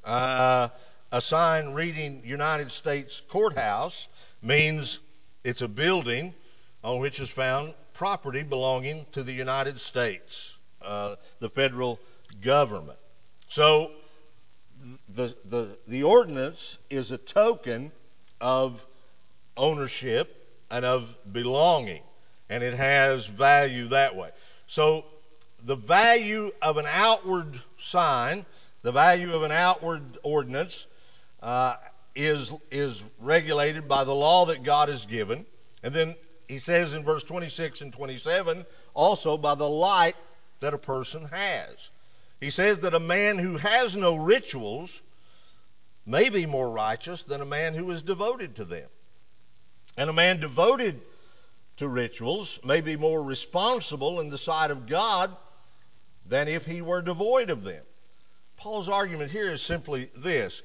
Uh, 0.05 0.69
a 1.11 1.21
sign 1.23 1.73
reading 1.73 2.21
United 2.27 2.71
States 2.71 3.23
Courthouse 3.27 4.09
means 4.43 4.99
it's 5.45 5.63
a 5.63 5.69
building 5.69 6.35
on 6.85 7.01
which 7.01 7.21
is 7.21 7.31
found 7.31 7.73
property 7.95 8.43
belonging 8.43 9.07
to 9.13 9.23
the 9.23 9.33
United 9.33 9.81
States, 9.81 10.59
uh, 10.83 11.17
the 11.39 11.49
federal 11.49 11.99
government. 12.43 12.99
So 13.53 13.91
the, 15.11 15.37
the, 15.45 15.77
the 15.87 16.05
ordinance 16.05 16.79
is 16.89 17.13
a 17.13 17.19
token 17.19 17.93
of 18.41 18.87
ownership 19.59 20.49
and 20.71 20.87
of 20.87 21.15
belonging, 21.35 22.01
and 22.49 22.65
it 22.65 22.73
has 22.73 23.27
value 23.27 23.89
that 23.89 24.17
way. 24.17 24.31
So 24.69 25.05
the 25.65 25.75
value 25.75 26.51
of 26.63 26.79
an 26.79 26.87
outward 26.89 27.61
sign, 27.77 28.47
the 28.81 28.91
value 28.91 29.35
of 29.35 29.43
an 29.43 29.53
outward 29.53 30.03
ordinance, 30.23 30.87
uh, 31.43 31.77
is 32.15 32.55
is 32.71 33.03
regulated 33.21 33.87
by 33.87 34.05
the 34.05 34.15
law 34.15 34.47
that 34.47 34.63
God 34.63 34.89
has 34.89 35.05
given, 35.05 35.45
and 35.83 35.93
then 35.93 36.15
he 36.49 36.59
says 36.59 36.95
in 36.95 37.05
verse 37.05 37.23
26 37.23 37.83
and 37.83 37.93
27 37.93 38.65
also 38.95 39.37
by 39.37 39.55
the 39.55 39.69
light 39.69 40.17
that 40.61 40.73
a 40.73 40.79
person 40.79 41.27
has. 41.27 41.91
He 42.43 42.51
says 42.51 42.81
that 42.81 42.93
a 42.93 42.99
man 42.99 43.39
who 43.39 43.57
has 43.57 43.95
no 43.95 44.17
rituals 44.17 45.01
may 46.05 46.29
be 46.29 46.45
more 46.45 46.69
righteous 46.69 47.23
than 47.23 47.41
a 47.41 47.47
man 47.47 47.73
who 47.73 47.89
is 47.93 48.03
devoted 48.03 48.57
to 48.57 48.65
them. 48.65 48.89
And 49.97 50.11
a 50.11 50.13
man 50.13 50.41
devoted 50.41 51.01
to 51.77 51.87
rituals 51.87 52.59
may 52.65 52.81
be 52.81 52.97
more 52.97 53.23
responsible 53.23 54.19
in 54.19 54.29
the 54.29 54.39
sight 54.39 54.73
of 54.73 54.89
God 54.89 55.31
than 56.27 56.49
if 56.49 56.67
he 56.67 56.83
were 56.83 57.01
devoid 57.01 57.49
of 57.49 57.63
them. 57.63 57.85
Paul's 58.57 58.89
argument 58.89 59.31
here 59.31 59.53
is 59.53 59.63
simply 59.63 60.11
this. 60.17 60.63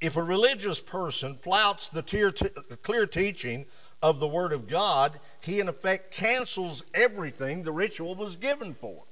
If 0.00 0.16
a 0.16 0.22
religious 0.22 0.80
person 0.80 1.36
flouts 1.36 1.90
the 1.90 2.78
clear 2.82 3.06
teaching 3.06 3.66
of 4.00 4.18
the 4.18 4.28
Word 4.28 4.54
of 4.54 4.66
God, 4.66 5.20
he 5.40 5.60
in 5.60 5.68
effect 5.68 6.14
cancels 6.14 6.82
everything 6.94 7.62
the 7.62 7.70
ritual 7.70 8.14
was 8.14 8.36
given 8.36 8.72
for. 8.72 9.04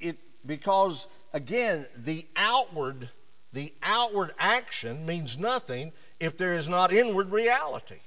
It, 0.00 0.18
because, 0.46 1.06
again, 1.32 1.86
the 1.96 2.26
outward 2.36 3.08
the 3.52 3.72
outward 3.82 4.32
action 4.38 5.06
means 5.06 5.38
nothing 5.38 5.92
if 6.20 6.36
there 6.36 6.52
is 6.52 6.68
not 6.68 6.92
inward 6.92 7.30
reality. 7.30 7.98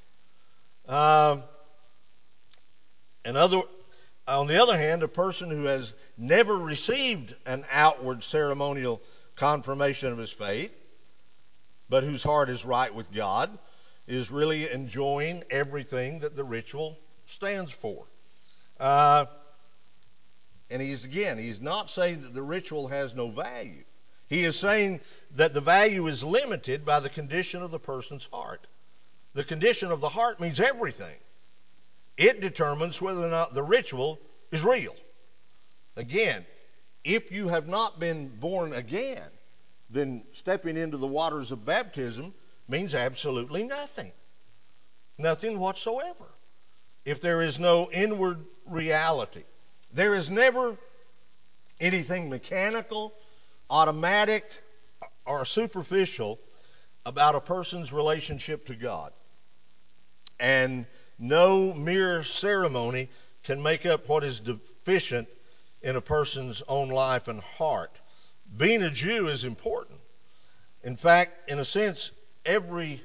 Um, 0.87 1.43
other, 3.25 3.61
on 4.27 4.47
the 4.47 4.61
other 4.61 4.77
hand, 4.77 5.03
a 5.03 5.07
person 5.07 5.49
who 5.49 5.63
has 5.63 5.93
never 6.17 6.55
received 6.55 7.35
an 7.45 7.65
outward 7.71 8.23
ceremonial 8.23 9.01
confirmation 9.35 10.11
of 10.11 10.19
his 10.19 10.31
faith, 10.31 10.75
but 11.89 12.03
whose 12.03 12.23
heart 12.23 12.49
is 12.49 12.63
right 12.63 12.93
with 12.93 13.11
God, 13.11 13.49
is 14.07 14.29
really 14.29 14.69
enjoying 14.69 15.43
everything 15.49 16.19
that 16.19 16.35
the 16.35 16.43
ritual 16.43 16.97
stands 17.25 17.71
for. 17.71 18.05
Uh, 18.79 19.25
and 20.71 20.81
he's, 20.81 21.03
again, 21.05 21.37
he's 21.37 21.61
not 21.61 21.91
saying 21.91 22.21
that 22.21 22.33
the 22.33 22.41
ritual 22.41 22.87
has 22.87 23.13
no 23.13 23.29
value. 23.29 23.83
He 24.27 24.43
is 24.43 24.57
saying 24.57 25.01
that 25.35 25.53
the 25.53 25.61
value 25.61 26.07
is 26.07 26.23
limited 26.23 26.85
by 26.85 27.01
the 27.01 27.09
condition 27.09 27.61
of 27.61 27.71
the 27.71 27.79
person's 27.79 28.29
heart. 28.31 28.65
The 29.33 29.43
condition 29.43 29.91
of 29.91 29.99
the 29.99 30.09
heart 30.09 30.39
means 30.39 30.59
everything. 30.59 31.15
It 32.17 32.39
determines 32.39 33.01
whether 33.01 33.25
or 33.25 33.29
not 33.29 33.53
the 33.53 33.63
ritual 33.63 34.19
is 34.51 34.63
real. 34.63 34.95
Again, 35.97 36.45
if 37.03 37.31
you 37.31 37.49
have 37.49 37.67
not 37.67 37.99
been 37.99 38.29
born 38.29 38.73
again, 38.73 39.29
then 39.89 40.23
stepping 40.31 40.77
into 40.77 40.97
the 40.97 41.07
waters 41.07 41.51
of 41.51 41.65
baptism 41.65 42.33
means 42.69 42.95
absolutely 42.95 43.63
nothing. 43.63 44.11
Nothing 45.17 45.59
whatsoever. 45.59 46.25
If 47.03 47.19
there 47.19 47.41
is 47.41 47.59
no 47.59 47.89
inward 47.91 48.45
reality, 48.65 49.43
there 49.93 50.15
is 50.15 50.29
never 50.29 50.77
anything 51.79 52.29
mechanical, 52.29 53.13
automatic, 53.69 54.45
or 55.25 55.45
superficial 55.45 56.39
about 57.05 57.35
a 57.35 57.41
person's 57.41 57.91
relationship 57.91 58.65
to 58.67 58.75
God. 58.75 59.11
And 60.39 60.85
no 61.19 61.73
mere 61.73 62.23
ceremony 62.23 63.09
can 63.43 63.61
make 63.61 63.85
up 63.85 64.07
what 64.07 64.23
is 64.23 64.39
deficient 64.39 65.27
in 65.81 65.95
a 65.95 66.01
person's 66.01 66.61
own 66.67 66.89
life 66.89 67.27
and 67.27 67.41
heart. 67.41 67.91
Being 68.57 68.83
a 68.83 68.89
Jew 68.89 69.27
is 69.27 69.43
important. 69.43 69.99
In 70.83 70.95
fact, 70.95 71.49
in 71.49 71.59
a 71.59 71.65
sense, 71.65 72.11
every 72.45 73.01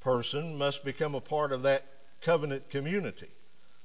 person 0.00 0.56
must 0.58 0.84
become 0.84 1.14
a 1.14 1.20
part 1.20 1.52
of 1.52 1.62
that 1.62 1.84
covenant 2.20 2.68
community. 2.70 3.28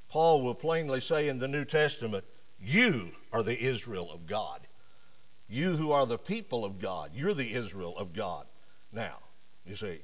Paul 0.09 0.41
will 0.41 0.55
plainly 0.55 1.01
say 1.01 1.27
in 1.27 1.39
the 1.39 1.47
New 1.47 1.65
Testament, 1.65 2.23
You 2.59 3.11
are 3.31 3.43
the 3.43 3.59
Israel 3.59 4.11
of 4.11 4.25
God. 4.27 4.61
You 5.49 5.75
who 5.75 5.91
are 5.91 6.05
the 6.05 6.17
people 6.17 6.65
of 6.65 6.79
God, 6.79 7.11
you're 7.13 7.33
the 7.33 7.53
Israel 7.53 7.97
of 7.97 8.13
God. 8.13 8.45
Now, 8.91 9.19
you 9.65 9.75
see, 9.75 9.99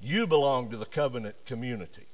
you 0.00 0.26
belong 0.26 0.70
to 0.70 0.76
the 0.76 0.86
covenant 0.86 1.36
community. 1.46 2.06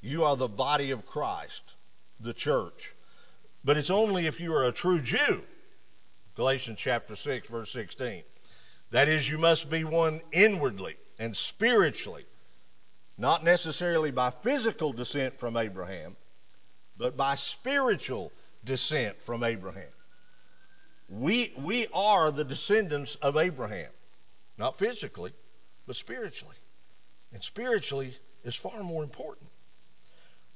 You 0.00 0.24
are 0.24 0.36
the 0.36 0.48
body 0.48 0.92
of 0.92 1.06
Christ, 1.06 1.74
the 2.20 2.32
church. 2.32 2.94
But 3.64 3.76
it's 3.76 3.90
only 3.90 4.26
if 4.26 4.40
you 4.40 4.54
are 4.54 4.64
a 4.64 4.72
true 4.72 5.00
Jew. 5.00 5.42
Galatians 6.36 6.78
chapter 6.78 7.16
6, 7.16 7.48
verse 7.48 7.72
16. 7.72 8.22
That 8.90 9.08
is, 9.08 9.28
you 9.28 9.38
must 9.38 9.68
be 9.68 9.84
one 9.84 10.20
inwardly 10.32 10.96
and 11.18 11.36
spiritually, 11.36 12.24
not 13.18 13.42
necessarily 13.42 14.12
by 14.12 14.30
physical 14.30 14.92
descent 14.92 15.38
from 15.40 15.56
Abraham, 15.56 16.16
but 16.96 17.16
by 17.16 17.34
spiritual 17.34 18.32
descent 18.64 19.20
from 19.22 19.44
Abraham. 19.44 19.88
We, 21.08 21.52
we 21.56 21.86
are 21.94 22.30
the 22.30 22.44
descendants 22.44 23.14
of 23.16 23.36
Abraham, 23.36 23.90
not 24.58 24.78
physically, 24.78 25.32
but 25.86 25.96
spiritually. 25.96 26.56
And 27.32 27.42
spiritually 27.42 28.14
is 28.44 28.54
far 28.54 28.82
more 28.82 29.02
important. 29.02 29.48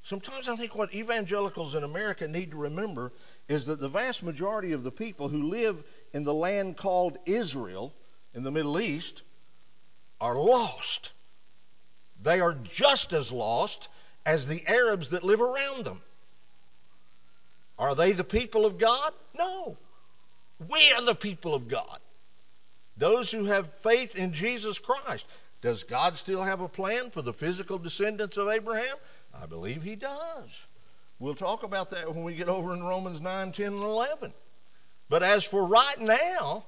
Sometimes 0.05 0.49
I 0.49 0.57
think 0.57 0.75
what 0.75 0.95
evangelicals 0.95 1.75
in 1.75 1.85
America 1.85 2.27
need 2.27 2.51
to 2.51 2.57
remember 2.57 3.13
is 3.49 3.67
that 3.67 3.81
the 3.81 3.89
vast 3.89 4.23
majority 4.23 4.73
of 4.73 4.83
the 4.83 4.91
people 4.91 5.29
who 5.29 5.45
live 5.45 5.83
in 6.13 6.25
the 6.25 6.35
land 6.35 6.77
called 6.77 7.19
Israel 7.25 7.95
in 8.35 8.43
the 8.43 8.51
Middle 8.51 8.81
East 8.81 9.23
are 10.21 10.35
lost. 10.35 11.13
They 12.21 12.41
are 12.41 12.55
just 12.55 13.13
as 13.13 13.31
lost 13.31 13.89
as 14.27 14.49
the 14.49 14.67
Arabs 14.67 15.11
that 15.11 15.25
live 15.25 15.41
around 15.41 15.85
them. 15.85 16.01
Are 17.79 17.95
they 17.95 18.13
the 18.13 18.25
people 18.25 18.67
of 18.67 18.79
God? 18.79 19.13
No. 19.37 19.77
We 20.59 20.93
are 20.93 21.05
the 21.05 21.15
people 21.15 21.55
of 21.55 21.69
God. 21.69 21.99
Those 22.97 23.31
who 23.31 23.45
have 23.47 23.73
faith 23.75 24.17
in 24.17 24.33
Jesus 24.33 24.79
Christ. 24.79 25.27
Does 25.63 25.85
God 25.85 26.19
still 26.19 26.43
have 26.43 26.61
a 26.61 26.69
plan 26.69 27.11
for 27.11 27.23
the 27.23 27.33
physical 27.33 27.79
descendants 27.79 28.37
of 28.37 28.49
Abraham? 28.49 28.97
I 29.35 29.47
believe 29.47 29.83
he 29.83 29.97
does. 29.97 30.67
We'll 31.19 31.35
talk 31.35 31.63
about 31.63 31.91
that 31.91 32.13
when 32.13 32.25
we 32.25 32.35
get 32.35 32.49
over 32.49 32.73
in 32.75 32.83
Romans 32.83 33.21
9, 33.21 33.53
10, 33.53 33.67
and 33.67 33.77
11. 33.77 34.33
But 35.09 35.23
as 35.23 35.45
for 35.45 35.67
right 35.67 36.01
now, 36.01 36.65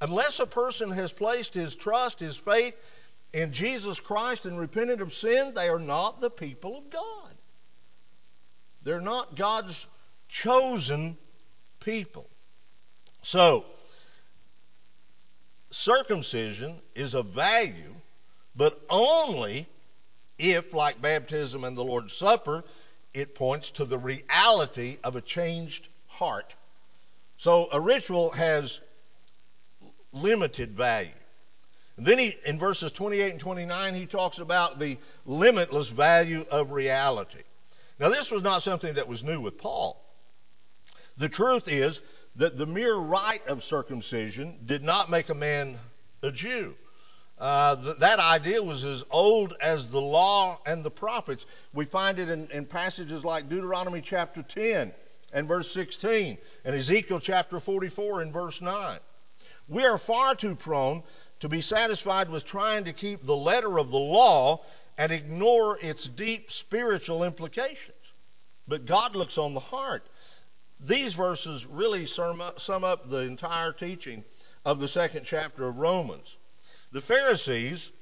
unless 0.00 0.38
a 0.38 0.46
person 0.46 0.90
has 0.92 1.12
placed 1.12 1.54
his 1.54 1.74
trust, 1.74 2.20
his 2.20 2.36
faith 2.36 2.76
in 3.32 3.52
Jesus 3.52 3.98
Christ 3.98 4.46
and 4.46 4.58
repented 4.58 5.00
of 5.00 5.12
sin, 5.12 5.52
they 5.54 5.68
are 5.68 5.80
not 5.80 6.20
the 6.20 6.30
people 6.30 6.78
of 6.78 6.88
God. 6.88 7.34
They're 8.84 9.00
not 9.00 9.34
God's 9.34 9.86
chosen 10.28 11.16
people. 11.80 12.28
So, 13.22 13.64
circumcision 15.70 16.80
is 16.94 17.14
of 17.14 17.26
value, 17.26 17.94
but 18.54 18.80
only 18.88 19.66
if, 20.38 20.72
like 20.72 21.00
baptism 21.00 21.64
and 21.64 21.76
the 21.76 21.84
Lord's 21.84 22.14
Supper, 22.14 22.64
it 23.14 23.34
points 23.34 23.70
to 23.72 23.84
the 23.84 23.98
reality 23.98 24.98
of 25.02 25.16
a 25.16 25.20
changed 25.20 25.88
heart. 26.06 26.54
So 27.38 27.68
a 27.72 27.80
ritual 27.80 28.30
has 28.30 28.80
limited 30.12 30.72
value. 30.72 31.10
And 31.96 32.06
then 32.06 32.18
he, 32.18 32.36
in 32.44 32.58
verses 32.58 32.92
28 32.92 33.30
and 33.32 33.40
29, 33.40 33.94
he 33.94 34.06
talks 34.06 34.38
about 34.38 34.78
the 34.78 34.98
limitless 35.24 35.88
value 35.88 36.44
of 36.50 36.72
reality. 36.72 37.42
Now, 37.98 38.10
this 38.10 38.30
was 38.30 38.42
not 38.42 38.62
something 38.62 38.94
that 38.94 39.08
was 39.08 39.24
new 39.24 39.40
with 39.40 39.56
Paul. 39.56 40.02
The 41.18 41.28
truth 41.28 41.68
is 41.68 42.00
that 42.36 42.56
the 42.56 42.66
mere 42.66 42.94
rite 42.94 43.46
of 43.46 43.64
circumcision 43.64 44.58
did 44.66 44.82
not 44.82 45.10
make 45.10 45.28
a 45.28 45.34
man 45.34 45.78
a 46.22 46.30
Jew. 46.30 46.74
Uh, 47.38 47.76
th- 47.76 47.96
that 47.98 48.18
idea 48.18 48.62
was 48.62 48.84
as 48.84 49.04
old 49.10 49.54
as 49.60 49.90
the 49.90 50.00
law 50.00 50.58
and 50.66 50.84
the 50.84 50.90
prophets. 50.90 51.46
We 51.72 51.84
find 51.84 52.18
it 52.18 52.28
in, 52.28 52.48
in 52.50 52.64
passages 52.64 53.24
like 53.24 53.48
Deuteronomy 53.48 54.00
chapter 54.00 54.42
10 54.42 54.92
and 55.32 55.48
verse 55.48 55.70
16 55.70 56.38
and 56.64 56.74
Ezekiel 56.74 57.20
chapter 57.20 57.60
44 57.60 58.22
and 58.22 58.32
verse 58.32 58.60
9. 58.60 58.98
We 59.68 59.84
are 59.84 59.98
far 59.98 60.34
too 60.34 60.54
prone 60.54 61.02
to 61.40 61.48
be 61.48 61.60
satisfied 61.60 62.30
with 62.30 62.44
trying 62.44 62.84
to 62.84 62.92
keep 62.92 63.24
the 63.24 63.36
letter 63.36 63.78
of 63.78 63.90
the 63.90 63.98
law 63.98 64.62
and 64.96 65.12
ignore 65.12 65.78
its 65.80 66.04
deep 66.04 66.50
spiritual 66.50 67.24
implications. 67.24 67.96
But 68.68 68.86
God 68.86 69.14
looks 69.14 69.36
on 69.36 69.52
the 69.52 69.60
heart. 69.60 70.06
These 70.80 71.14
verses 71.14 71.64
really 71.64 72.06
sum 72.06 72.40
up, 72.40 73.08
the 73.08 73.20
entire 73.20 73.72
teaching 73.72 74.24
of 74.64 74.78
the 74.78 74.88
second 74.88 75.24
chapter 75.24 75.66
of 75.66 75.78
Romans. 75.78 76.36
The 76.92 77.00
Pharisees 77.00 77.92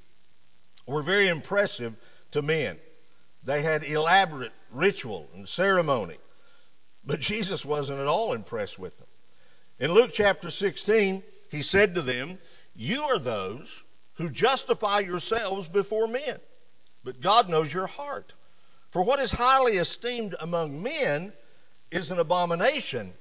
were 0.86 1.02
very 1.02 1.28
impressive 1.28 1.94
to 2.32 2.42
men. 2.42 2.78
They 3.44 3.62
had 3.62 3.84
elaborate 3.84 4.52
ritual 4.70 5.28
and 5.34 5.48
ceremony, 5.48 6.18
but 7.04 7.20
Jesus 7.20 7.64
wasn't 7.64 8.00
at 8.00 8.06
all 8.06 8.32
impressed 8.32 8.78
with 8.78 8.98
them. 8.98 9.08
In 9.78 9.92
Luke 9.92 10.10
chapter 10.12 10.50
16, 10.50 11.22
he 11.50 11.62
said 11.62 11.94
to 11.94 12.02
them, 12.02 12.38
You 12.74 13.02
are 13.02 13.18
those 13.18 13.84
who 14.14 14.30
justify 14.30 15.00
yourselves 15.00 15.68
before 15.68 16.08
men, 16.08 16.40
but 17.02 17.20
God 17.20 17.48
knows 17.48 17.72
your 17.72 17.86
heart. 17.86 18.32
For 18.90 19.02
what 19.02 19.20
is 19.20 19.30
highly 19.30 19.76
esteemed 19.76 20.34
among 20.40 20.82
men 20.82 21.32
is 21.94 22.10
an 22.10 22.18
abomination 22.18 23.14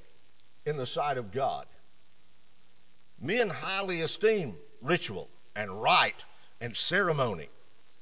in 0.66 0.78
the 0.78 0.88
sight 0.88 1.18
of 1.18 1.32
God. 1.32 1.68
Men 3.22 3.48
highly 3.48 4.02
esteem 4.02 4.56
ritual 4.82 5.30
and 5.56 5.82
rite 5.82 6.24
and 6.60 6.76
ceremony. 6.76 7.50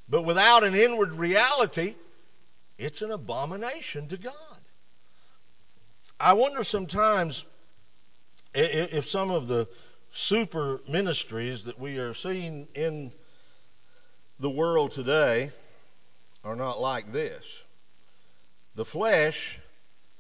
But 0.08 0.22
without 0.22 0.64
an 0.64 0.74
inward 0.74 1.12
reality, 1.12 1.96
it's 2.78 3.02
an 3.02 3.12
abomination 3.12 4.08
to 4.08 4.18
God. 4.18 4.34
I 6.18 6.34
wonder 6.34 6.64
sometimes 6.64 7.46
if 8.54 9.10
some 9.10 9.30
of 9.30 9.50
the 9.50 9.68
super 10.14 10.80
ministries 10.88 11.66
that 11.66 11.80
we 11.80 11.98
are 11.98 12.14
seeing 12.14 12.68
in 12.76 13.12
the 14.40 14.50
world 14.50 14.92
today 14.92 15.52
are 16.46 16.56
not 16.56 16.80
like 16.80 17.12
this. 17.12 17.64
The 18.76 18.86
flesh 18.86 19.60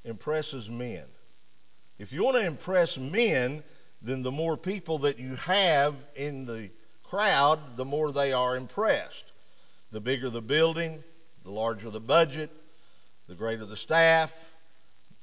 impresses 0.04 0.70
men. 0.70 1.06
If 2.00 2.12
you 2.12 2.24
want 2.24 2.38
to 2.38 2.46
impress 2.46 2.98
men, 2.98 3.64
then 4.02 4.24
the 4.24 4.32
more 4.32 4.58
people 4.58 5.00
that 5.00 5.20
you 5.20 5.36
have 5.36 5.96
in 6.16 6.46
the 6.46 6.70
crowd, 7.04 7.60
the 7.76 7.86
more 7.86 8.12
they 8.12 8.34
are 8.34 8.56
impressed. 8.56 9.26
The 9.92 10.02
bigger 10.02 10.30
the 10.30 10.42
building, 10.42 11.04
the 11.44 11.52
larger 11.52 11.90
the 11.90 12.00
budget, 12.00 12.50
the 13.28 13.36
greater 13.36 13.66
the 13.66 13.78
staff, 13.78 14.34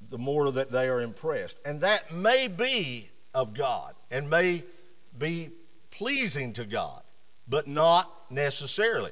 the 0.09 0.19
more 0.19 0.53
that 0.53 0.71
they 0.71 0.89
are 0.89 1.01
impressed. 1.01 1.57
And 1.65 1.81
that 1.81 2.13
may 2.13 2.49
be 2.49 3.09
of 3.35 3.55
God 3.55 3.95
and 4.11 4.31
may 4.31 4.63
be 5.19 5.51
pleasing 5.91 6.53
to 6.55 6.65
God, 6.65 7.03
but 7.49 7.67
not 7.67 8.11
necessarily. 8.31 9.11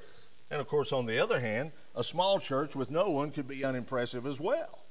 And 0.51 0.61
of 0.61 0.69
course, 0.69 0.93
on 0.93 1.07
the 1.07 1.19
other 1.19 1.41
hand, 1.41 1.73
a 1.97 2.05
small 2.05 2.39
church 2.39 2.77
with 2.77 2.91
no 2.91 3.11
one 3.11 3.33
could 3.33 3.49
be 3.49 3.65
unimpressive 3.65 4.27
as 4.27 4.39
well. 4.39 4.86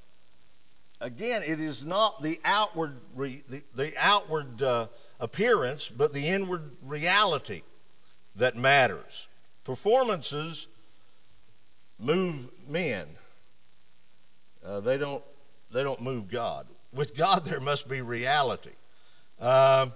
Again, 1.01 1.43
it 1.45 1.59
is 1.59 1.83
not 1.83 2.21
the 2.21 2.39
outward 2.45 2.97
re, 3.15 3.43
the, 3.49 3.61
the, 3.75 3.93
outward 3.99 4.61
uh, 4.61 4.87
appearance, 5.19 5.89
but 5.89 6.13
the 6.13 6.27
inward 6.27 6.71
reality 6.81 7.63
that 8.37 8.55
matters. 8.55 9.27
Performances 9.65 10.67
move 11.99 12.49
men. 12.67 13.07
Uh, 14.65 14.79
they 14.79 14.97
don't 14.97 15.23
they 15.71 15.83
don't 15.83 16.01
move 16.01 16.29
God. 16.29 16.65
With 16.93 17.15
God, 17.15 17.43
there 17.45 17.59
must 17.59 17.89
be 17.89 18.01
reality. 18.01 18.71
Uh, 19.39 19.87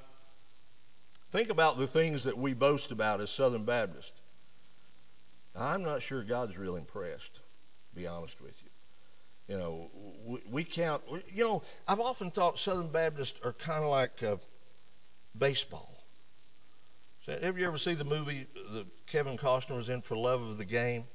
think 1.32 1.50
about 1.50 1.78
the 1.78 1.88
things 1.88 2.26
that 2.26 2.38
we 2.38 2.54
boast 2.54 2.92
about 2.92 3.22
as 3.22 3.30
Southern 3.30 3.64
Baptists. 3.64 4.20
I'm 5.56 5.84
not 5.84 6.02
sure 6.02 6.24
God's 6.24 6.58
real 6.58 6.76
impressed, 6.76 7.34
to 7.36 7.96
be 7.96 8.08
honest 8.08 8.42
with 8.42 8.62
you. 8.62 8.69
You 9.50 9.58
know, 9.58 9.90
we, 10.26 10.40
we 10.52 10.64
count, 10.64 11.02
you 11.34 11.44
know, 11.44 11.64
I've 11.88 12.00
often 12.00 12.30
thought 12.30 12.60
Southern 12.60 12.90
Baptists 12.90 13.40
are 13.44 13.54
kind 13.54 13.84
of 13.84 13.90
like 13.90 14.22
uh, 14.22 14.36
baseball. 15.36 15.92
So, 17.26 17.38
have 17.42 17.58
you 17.58 17.66
ever 17.66 17.80
seen 17.80 17.98
the 17.98 18.06
movie 18.06 18.46
that 18.74 18.86
Kevin 19.08 19.38
Costner 19.38 19.76
was 19.76 19.90
in 19.90 20.04
for 20.04 20.16
Love 20.16 20.44
of 20.44 20.60
the 20.60 20.66
Game? 20.66 21.06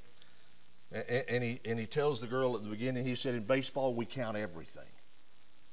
And, 0.91 1.25
and, 1.29 1.45
he, 1.45 1.61
and 1.65 1.79
he 1.79 1.87
tells 1.87 2.21
the 2.21 2.27
girl 2.27 2.57
at 2.57 2.65
the 2.65 2.69
beginning, 2.69 3.07
he 3.07 3.15
said, 3.15 3.37
in 3.37 3.45
baseball, 3.45 3.95
we 3.95 4.05
count 4.05 4.37
everything. 4.37 4.83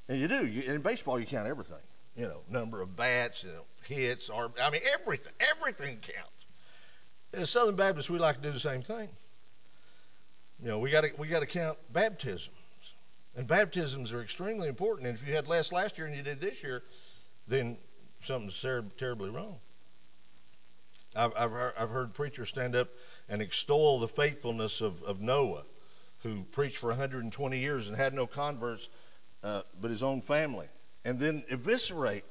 And 0.07 0.19
you 0.19 0.27
do. 0.27 0.45
You, 0.45 0.71
in 0.71 0.81
baseball, 0.81 1.19
you 1.19 1.25
count 1.25 1.47
everything. 1.47 1.81
You 2.15 2.27
know, 2.27 2.41
number 2.47 2.83
of 2.83 2.95
bats, 2.95 3.43
you 3.43 3.49
know, 3.49 3.63
hits, 3.87 4.29
or, 4.29 4.51
I 4.61 4.69
mean, 4.69 4.81
everything. 4.99 5.33
Everything 5.57 5.97
counts. 5.97 6.29
As 7.33 7.49
Southern 7.49 7.75
Baptists, 7.75 8.09
we 8.09 8.19
like 8.19 8.35
to 8.35 8.41
do 8.43 8.51
the 8.51 8.59
same 8.59 8.83
thing. 8.83 9.09
You 10.61 10.67
know, 10.67 10.77
we 10.77 10.91
got 10.91 11.03
to 11.03 11.11
we 11.17 11.27
got 11.27 11.39
to 11.39 11.47
count 11.47 11.77
baptisms, 11.91 12.49
and 13.35 13.47
baptisms 13.47 14.13
are 14.13 14.21
extremely 14.21 14.67
important. 14.67 15.07
And 15.07 15.17
if 15.17 15.27
you 15.27 15.33
had 15.33 15.47
less 15.47 15.71
last 15.71 15.97
year 15.97 16.05
and 16.05 16.15
you 16.15 16.21
did 16.21 16.39
this 16.39 16.61
year, 16.61 16.83
then 17.47 17.77
something's 18.21 18.59
ter- 18.61 18.85
terribly 18.97 19.31
wrong. 19.31 19.57
I've 21.15 21.33
I've 21.35 21.51
I've 21.79 21.89
heard 21.89 22.13
preachers 22.13 22.49
stand 22.49 22.75
up 22.75 22.89
and 23.27 23.41
extol 23.41 23.99
the 23.99 24.07
faithfulness 24.07 24.81
of, 24.81 25.01
of 25.01 25.19
Noah, 25.19 25.63
who 26.21 26.43
preached 26.51 26.77
for 26.77 26.89
120 26.89 27.57
years 27.57 27.87
and 27.87 27.97
had 27.97 28.13
no 28.13 28.27
converts 28.27 28.87
uh, 29.43 29.63
but 29.81 29.89
his 29.89 30.03
own 30.03 30.21
family, 30.21 30.67
and 31.03 31.19
then 31.19 31.43
eviscerate 31.49 32.23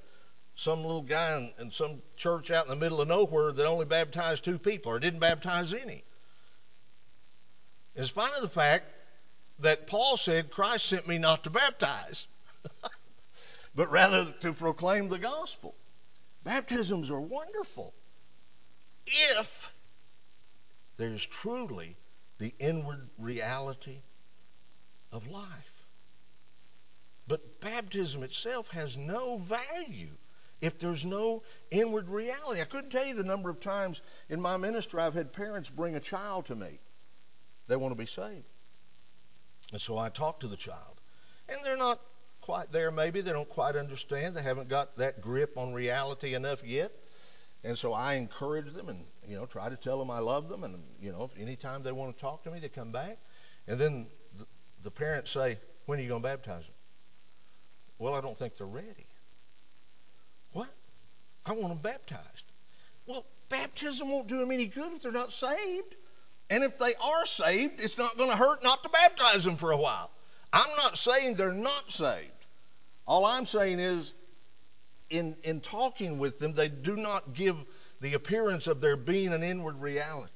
some 0.55 0.83
little 0.83 1.03
guy 1.03 1.37
in, 1.37 1.65
in 1.65 1.71
some 1.73 2.01
church 2.17 2.53
out 2.53 2.67
in 2.67 2.71
the 2.71 2.77
middle 2.77 3.01
of 3.01 3.09
nowhere 3.09 3.51
that 3.51 3.67
only 3.67 3.87
baptized 3.87 4.45
two 4.45 4.59
people 4.59 4.93
or 4.93 5.01
didn't 5.01 5.19
baptize 5.19 5.75
any. 5.75 6.05
In 8.01 8.07
spite 8.07 8.35
of 8.35 8.41
the 8.41 8.49
fact 8.49 8.89
that 9.59 9.87
Paul 9.87 10.17
said, 10.17 10.51
Christ 10.51 10.87
sent 10.87 11.07
me 11.07 11.19
not 11.19 11.45
to 11.45 11.51
baptize, 11.51 12.29
but 13.75 13.91
rather 13.91 14.33
to 14.41 14.55
proclaim 14.55 15.11
the 15.11 15.19
gospel. 15.19 15.75
Baptisms 16.43 17.11
are 17.11 17.21
wonderful 17.21 17.93
if 19.07 19.75
there's 20.97 21.27
truly 21.27 21.95
the 22.39 22.55
inward 22.59 23.11
reality 23.19 23.99
of 25.13 25.29
life. 25.29 25.85
But 27.29 27.61
baptism 27.61 28.23
itself 28.23 28.71
has 28.71 28.97
no 28.97 29.37
value 29.37 30.17
if 30.63 30.79
there's 30.79 31.05
no 31.05 31.43
inward 31.71 32.09
reality. 32.09 32.63
I 32.63 32.65
couldn't 32.65 32.93
tell 32.93 33.05
you 33.05 33.13
the 33.13 33.25
number 33.25 33.51
of 33.51 33.61
times 33.61 34.01
in 34.31 34.41
my 34.41 34.57
ministry 34.57 35.03
I've 35.03 35.13
had 35.13 35.35
parents 35.35 35.69
bring 35.69 35.97
a 35.97 36.01
child 36.01 36.47
to 36.47 36.57
me. 36.57 36.79
They 37.71 37.77
want 37.77 37.93
to 37.93 37.99
be 37.99 38.07
saved. 38.07 38.45
And 39.71 39.81
so 39.81 39.97
I 39.97 40.09
talk 40.09 40.41
to 40.41 40.49
the 40.49 40.57
child. 40.57 41.01
And 41.49 41.59
they're 41.63 41.77
not 41.77 42.01
quite 42.41 42.73
there, 42.73 42.91
maybe. 42.91 43.21
They 43.21 43.31
don't 43.31 43.49
quite 43.49 43.77
understand. 43.77 44.35
They 44.35 44.43
haven't 44.43 44.69
got 44.69 44.97
that 44.97 45.21
grip 45.21 45.57
on 45.57 45.73
reality 45.73 46.35
enough 46.35 46.65
yet. 46.65 46.91
And 47.63 47.79
so 47.79 47.93
I 47.93 48.15
encourage 48.15 48.73
them 48.73 48.89
and, 48.89 49.05
you 49.25 49.37
know, 49.37 49.47
try 49.47 49.69
to 49.69 49.77
tell 49.77 50.01
them 50.01 50.11
I 50.11 50.19
love 50.19 50.49
them. 50.49 50.65
And, 50.65 50.83
you 51.01 51.13
know, 51.13 51.31
anytime 51.39 51.85
they 51.85 51.93
want 51.93 52.13
to 52.17 52.21
talk 52.21 52.43
to 52.43 52.51
me, 52.51 52.59
they 52.59 52.69
come 52.69 52.91
back. 52.91 53.19
And 53.69 53.79
then 53.79 54.09
the, 54.37 54.47
the 54.83 54.91
parents 54.91 55.31
say, 55.31 55.57
When 55.87 56.01
are 56.01 56.03
you 56.03 56.09
going 56.09 56.23
to 56.23 56.29
baptize 56.29 56.65
them? 56.65 56.75
Well, 58.01 58.15
I 58.15 58.21
don't 58.21 58.37
think 58.37 58.57
they're 58.57 58.67
ready. 58.67 59.07
What? 60.55 60.69
I 61.47 61.53
want 61.53 61.69
them 61.69 61.79
baptized. 61.79 62.45
Well, 63.07 63.25
baptism 63.49 64.11
won't 64.11 64.27
do 64.27 64.39
them 64.39 64.51
any 64.51 64.67
good 64.67 64.93
if 64.93 65.03
they're 65.03 65.13
not 65.13 65.33
saved. 65.33 65.95
And 66.51 66.65
if 66.65 66.77
they 66.79 66.95
are 66.95 67.27
saved, 67.27 67.81
it's 67.81 67.97
not 67.97 68.19
going 68.19 68.31
to 68.31 68.37
hurt 68.37 68.63
not 68.65 68.83
to 68.83 68.89
baptize 68.89 69.45
them 69.45 69.57
for 69.57 69.71
a 69.71 69.77
while. 69.77 70.11
I'm 70.53 70.77
not 70.77 70.99
saying 70.99 71.35
they're 71.35 71.53
not 71.53 71.93
saved. 71.93 72.27
All 73.07 73.25
I'm 73.25 73.47
saying 73.47 73.79
is, 73.79 74.15
in, 75.09 75.37
in 75.45 75.61
talking 75.61 76.19
with 76.19 76.39
them, 76.39 76.53
they 76.53 76.69
do 76.69 76.97
not 76.97 77.35
give 77.35 77.57
the 78.01 78.15
appearance 78.15 78.67
of 78.67 78.81
there 78.81 78.97
being 78.97 79.33
an 79.33 79.45
inward 79.45 79.81
reality. 79.81 80.33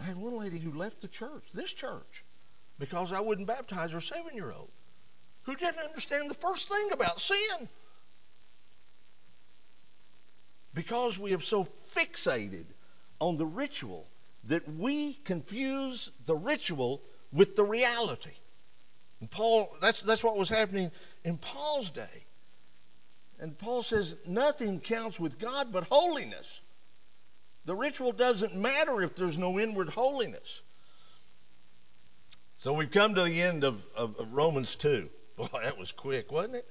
I 0.00 0.04
had 0.04 0.16
one 0.16 0.38
lady 0.38 0.58
who 0.58 0.72
left 0.72 1.00
the 1.00 1.08
church, 1.08 1.44
this 1.52 1.72
church, 1.72 2.24
because 2.78 3.12
I 3.12 3.20
wouldn't 3.20 3.48
baptize 3.48 3.92
her 3.92 4.00
seven 4.00 4.34
year 4.34 4.52
old, 4.52 4.70
who 5.42 5.56
didn't 5.56 5.80
understand 5.80 6.30
the 6.30 6.34
first 6.34 6.68
thing 6.68 6.92
about 6.92 7.20
sin 7.20 7.68
because 10.74 11.18
we 11.18 11.32
have 11.32 11.44
so 11.44 11.64
fixated 11.94 12.64
on 13.20 13.36
the 13.36 13.44
ritual 13.44 14.06
that 14.44 14.68
we 14.76 15.14
confuse 15.24 16.10
the 16.26 16.34
ritual 16.34 17.02
with 17.32 17.56
the 17.56 17.64
reality. 17.64 18.32
And 19.20 19.30
Paul, 19.30 19.76
that's, 19.80 20.00
that's 20.02 20.24
what 20.24 20.36
was 20.36 20.48
happening 20.48 20.90
in 21.24 21.36
Paul's 21.36 21.90
day. 21.90 22.24
And 23.38 23.56
Paul 23.56 23.82
says 23.82 24.16
nothing 24.26 24.80
counts 24.80 25.20
with 25.20 25.38
God 25.38 25.72
but 25.72 25.84
holiness. 25.84 26.60
The 27.64 27.74
ritual 27.74 28.12
doesn't 28.12 28.54
matter 28.54 29.02
if 29.02 29.14
there's 29.14 29.38
no 29.38 29.58
inward 29.58 29.90
holiness. 29.90 30.62
So 32.58 32.72
we've 32.74 32.90
come 32.90 33.14
to 33.14 33.24
the 33.24 33.40
end 33.40 33.64
of, 33.64 33.82
of, 33.96 34.18
of 34.18 34.32
Romans 34.32 34.76
2. 34.76 35.08
Boy, 35.36 35.48
that 35.62 35.78
was 35.78 35.92
quick, 35.92 36.30
wasn't 36.32 36.56
it? 36.56 36.66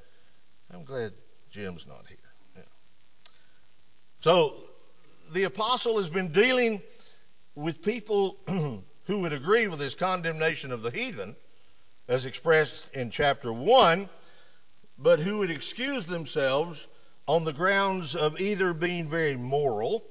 I'm 0.71 0.83
glad 0.83 1.13
Jim's 1.49 1.87
not 1.87 2.05
here. 2.07 2.17
So 4.19 4.55
the 5.31 5.45
apostle 5.45 5.97
has 5.97 6.09
been 6.09 6.31
dealing 6.31 6.81
with 7.59 7.81
people 7.81 8.37
who 9.05 9.19
would 9.19 9.33
agree 9.33 9.67
with 9.67 9.79
his 9.79 9.95
condemnation 9.95 10.71
of 10.71 10.81
the 10.81 10.91
heathen, 10.91 11.35
as 12.07 12.25
expressed 12.25 12.93
in 12.93 13.11
chapter 13.11 13.51
1, 13.51 14.09
but 14.97 15.19
who 15.19 15.39
would 15.39 15.51
excuse 15.51 16.07
themselves 16.07 16.87
on 17.27 17.43
the 17.43 17.53
grounds 17.53 18.15
of 18.15 18.39
either 18.39 18.73
being 18.73 19.07
very 19.09 19.35
moral, 19.35 20.03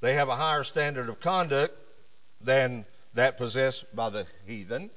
they 0.00 0.14
have 0.14 0.28
a 0.28 0.36
higher 0.36 0.64
standard 0.64 1.08
of 1.08 1.20
conduct 1.20 1.74
than 2.40 2.84
that 3.14 3.38
possessed 3.38 3.94
by 3.94 4.10
the 4.10 4.26
heathen, 4.46 4.90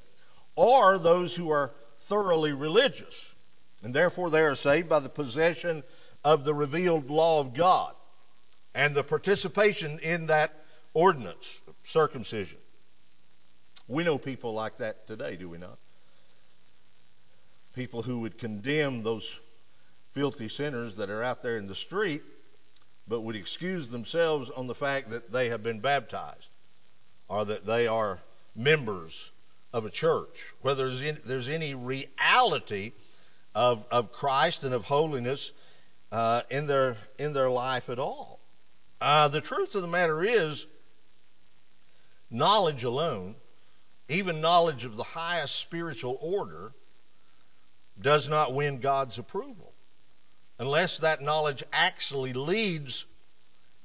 or 0.56 0.98
those 0.98 1.36
who 1.36 1.52
are 1.52 1.72
thoroughly 2.00 2.54
religious, 2.54 3.34
and 3.84 3.94
therefore 3.94 4.30
they 4.30 4.42
are 4.42 4.56
saved 4.56 4.90
by 4.90 5.00
the 5.00 5.10
possession 5.10 5.84
of 6.24 6.44
the 6.44 6.54
revealed 6.54 7.10
law 7.10 7.40
of 7.40 7.54
God. 7.54 7.94
And 8.74 8.96
the 8.96 9.04
participation 9.04 10.00
in 10.00 10.28
that 10.28 10.66
ordinance, 10.98 11.62
circumcision. 11.84 12.58
We 13.88 14.04
know 14.04 14.18
people 14.18 14.56
like 14.56 14.78
that 14.80 15.06
today, 15.06 15.36
do 15.36 15.48
we 15.48 15.60
not? 15.60 15.78
People 17.76 18.02
who 18.02 18.22
would 18.22 18.40
condemn 18.40 19.04
those 19.04 19.32
filthy 20.14 20.50
sinners 20.50 20.96
that 20.96 21.12
are 21.12 21.22
out 21.22 21.44
there 21.44 21.58
in 21.58 21.68
the 21.68 21.76
street, 21.76 22.24
but 23.08 23.22
would 23.22 23.36
excuse 23.36 23.90
themselves 23.90 24.50
on 24.50 24.66
the 24.66 24.74
fact 24.74 25.12
that 25.12 25.32
they 25.32 25.50
have 25.50 25.62
been 25.62 25.82
baptized 25.82 26.50
or 27.28 27.46
that 27.46 27.68
they 27.68 27.86
are 27.86 28.18
members 28.56 29.30
of 29.72 29.86
a 29.86 29.92
church. 29.92 30.52
Whether 30.64 30.88
there's 30.88 31.02
any, 31.04 31.20
there's 31.24 31.50
any 31.50 31.76
reality 31.76 32.94
of, 33.54 33.86
of 33.92 34.12
Christ 34.12 34.64
and 34.64 34.74
of 34.74 34.84
holiness 34.84 35.52
uh, 36.12 36.42
in, 36.50 36.66
their, 36.66 36.98
in 37.20 37.34
their 37.34 37.52
life 37.52 37.88
at 37.88 38.00
all. 38.00 38.40
Uh, 39.00 39.28
the 39.28 39.42
truth 39.42 39.76
of 39.76 39.84
the 39.84 39.88
matter 39.88 40.24
is, 40.24 40.66
knowledge 42.30 42.84
alone, 42.84 43.36
even 44.10 44.42
knowledge 44.42 44.86
of 44.86 44.96
the 44.96 45.04
highest 45.04 45.56
spiritual 45.56 46.18
order, 46.22 46.72
does 48.00 48.30
not 48.30 48.54
win 48.54 48.80
God's 48.80 49.18
approval 49.18 49.74
unless 50.60 51.00
that 51.00 51.22
knowledge 51.22 51.63
actually 51.72 52.34
leads 52.34 53.06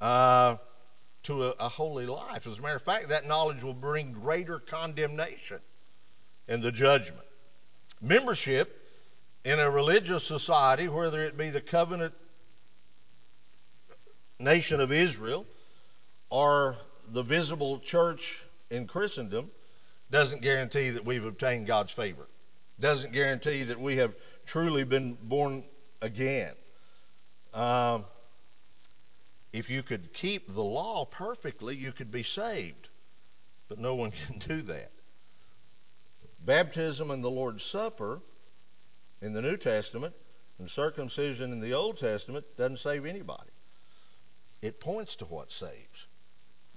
uh, 0.00 0.57
to 1.24 1.44
a, 1.44 1.50
a 1.61 1.68
holy 1.68 2.07
life. 2.07 2.46
As 2.46 2.59
a 2.59 2.62
matter 2.62 2.76
of 2.76 2.83
fact, 2.83 3.11
that 3.11 3.26
knowledge 3.26 3.62
will 3.62 3.74
bring 3.74 4.12
greater 4.12 4.59
condemnation 4.59 5.61
in 6.48 6.61
the 6.61 6.72
judgment. 6.72 7.26
Membership 8.00 8.78
in 9.44 9.59
a 9.59 9.70
religious 9.70 10.24
society, 10.24 10.88
whether 10.88 11.22
it 11.22 11.37
be 11.37 11.50
the 11.50 11.61
covenant 11.61 12.14
nation 14.38 14.81
of 14.81 14.90
Israel 14.90 15.46
or 16.31 16.76
the 17.12 17.22
visible 17.22 17.79
church 17.79 18.42
in 18.70 18.87
Christendom, 18.87 19.51
doesn't 20.11 20.42
guarantee 20.42 20.90
that 20.90 21.05
we've 21.05 21.25
obtained 21.25 21.66
God's 21.66 21.92
favor. 21.92 22.27
Doesn't 22.81 23.12
guarantee 23.12 23.64
that 23.64 23.81
we 23.81 23.96
have 23.96 24.14
truly 24.46 24.85
been 24.85 25.16
born 25.22 25.64
again. 26.01 26.55
Um, 27.55 28.05
if 29.53 29.68
you 29.68 29.83
could 29.83 30.12
keep 30.12 30.53
the 30.53 30.62
law 30.62 31.05
perfectly, 31.05 31.77
you 31.77 31.92
could 31.92 32.11
be 32.11 32.22
saved. 32.22 32.88
But 33.68 33.79
no 33.79 33.94
one 33.94 34.11
can 34.27 34.38
do 34.38 34.62
that. 34.62 34.90
Baptism 36.44 37.11
and 37.11 37.22
the 37.22 37.31
Lord's 37.31 37.62
Supper 37.62 38.20
in 39.20 39.33
the 39.33 39.42
New 39.42 39.57
Testament 39.57 40.14
and 40.59 40.68
circumcision 40.68 41.53
in 41.53 41.61
the 41.61 41.75
Old 41.75 41.98
Testament 41.98 42.44
doesn't 42.57 42.79
save 42.79 43.07
anybody. 43.07 43.51
It 44.61 44.81
points 44.81 45.16
to 45.16 45.25
what 45.27 45.51
saves, 45.51 46.07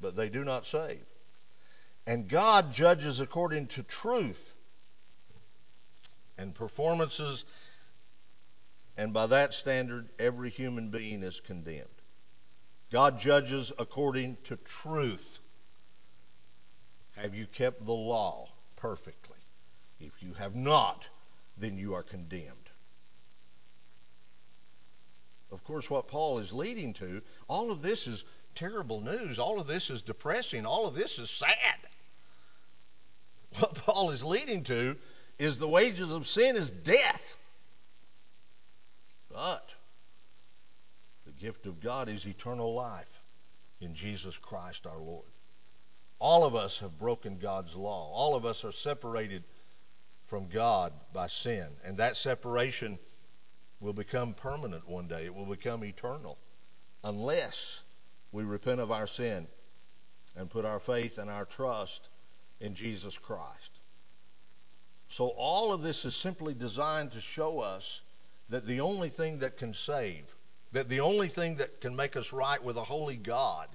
but 0.01 0.15
they 0.15 0.29
do 0.29 0.43
not 0.43 0.65
save. 0.65 1.03
And 2.07 2.27
God 2.27 2.73
judges 2.73 3.19
according 3.19 3.67
to 3.67 3.83
truth 3.83 4.53
and 6.37 6.53
performances, 6.53 7.45
and 8.97 9.13
by 9.13 9.27
that 9.27 9.53
standard, 9.53 10.07
every 10.19 10.49
human 10.49 10.89
being 10.89 11.23
is 11.23 11.39
condemned. 11.39 11.87
God 12.91 13.19
judges 13.19 13.71
according 13.79 14.37
to 14.45 14.57
truth. 14.57 15.39
Have 17.15 17.33
you 17.33 17.45
kept 17.45 17.85
the 17.85 17.93
law 17.93 18.47
perfectly? 18.75 19.37
If 19.99 20.21
you 20.21 20.33
have 20.33 20.55
not, 20.55 21.07
then 21.57 21.77
you 21.77 21.95
are 21.95 22.03
condemned. 22.03 22.51
Of 25.51 25.63
course, 25.63 25.89
what 25.89 26.07
Paul 26.07 26.39
is 26.39 26.51
leading 26.51 26.93
to, 26.95 27.21
all 27.47 27.71
of 27.71 27.81
this 27.81 28.07
is 28.07 28.23
terrible 28.55 29.01
news. 29.01 29.39
All 29.39 29.59
of 29.59 29.67
this 29.67 29.89
is 29.89 30.01
depressing. 30.01 30.65
All 30.65 30.87
of 30.87 30.95
this 30.95 31.19
is 31.19 31.29
sad. 31.29 31.53
What 33.59 33.75
Paul 33.75 34.11
is 34.11 34.21
leading 34.21 34.65
to 34.65 34.97
is 35.39 35.57
the 35.57 35.67
wages 35.67 36.11
of 36.11 36.27
sin 36.27 36.57
is 36.57 36.69
death. 36.69 37.37
But 39.31 39.73
the 41.25 41.31
gift 41.31 41.65
of 41.65 41.79
God 41.79 42.09
is 42.09 42.25
eternal 42.25 42.73
life 42.73 43.21
in 43.79 43.95
Jesus 43.95 44.37
Christ 44.37 44.85
our 44.85 44.97
Lord. 44.97 45.23
All 46.19 46.43
of 46.43 46.55
us 46.55 46.79
have 46.79 46.97
broken 46.97 47.37
God's 47.37 47.75
law. 47.75 48.09
All 48.11 48.35
of 48.35 48.45
us 48.45 48.63
are 48.63 48.71
separated 48.71 49.43
from 50.27 50.47
God 50.47 50.93
by 51.13 51.27
sin. 51.27 51.67
And 51.83 51.97
that 51.97 52.17
separation 52.17 52.97
will 53.79 53.93
become 53.93 54.33
permanent 54.33 54.87
one 54.87 55.07
day. 55.07 55.25
It 55.25 55.35
will 55.35 55.45
become 55.45 55.83
eternal 55.83 56.37
unless 57.03 57.81
we 58.35 58.43
repent 58.43 58.81
of 58.81 58.91
our 58.91 59.07
sin 59.07 59.47
and 60.35 60.49
put 60.49 60.65
our 60.65 60.79
faith 60.79 61.17
and 61.17 61.29
our 61.29 61.45
trust 61.45 62.09
in 62.59 62.75
Jesus 62.75 63.17
Christ. 63.17 63.69
So 65.07 65.29
all 65.29 65.71
of 65.71 65.81
this 65.81 66.03
is 66.03 66.15
simply 66.15 66.53
designed 66.53 67.13
to 67.13 67.21
show 67.21 67.61
us 67.61 68.01
that 68.49 68.67
the 68.67 68.81
only 68.81 69.07
thing 69.07 69.39
that 69.39 69.55
can 69.55 69.73
save, 69.73 70.25
that 70.73 70.89
the 70.89 70.99
only 70.99 71.29
thing 71.29 71.55
that 71.55 71.79
can 71.79 71.95
make 71.95 72.17
us 72.17 72.33
right 72.33 72.61
with 72.61 72.75
a 72.75 72.83
holy 72.83 73.15
God 73.15 73.69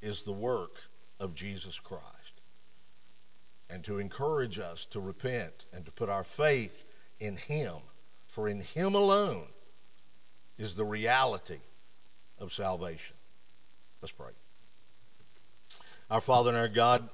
is 0.00 0.22
the 0.22 0.32
work 0.32 0.76
of 1.20 1.34
Jesus 1.34 1.78
Christ. 1.78 2.02
And 3.68 3.84
to 3.84 3.98
encourage 3.98 4.58
us 4.58 4.86
to 4.86 5.00
repent 5.00 5.66
and 5.74 5.84
to 5.84 5.92
put 5.92 6.08
our 6.08 6.24
faith 6.24 6.86
in 7.20 7.36
Him. 7.36 7.76
For 8.28 8.48
in 8.48 8.60
Him 8.60 8.94
alone 8.94 9.46
is 10.56 10.74
the 10.74 10.84
reality 10.84 11.60
of 12.38 12.52
salvation. 12.52 13.16
Let's 14.02 14.12
pray. 14.12 14.32
Our 16.10 16.20
Father 16.20 16.50
and 16.50 16.58
our 16.58 16.68
God, 16.68 17.08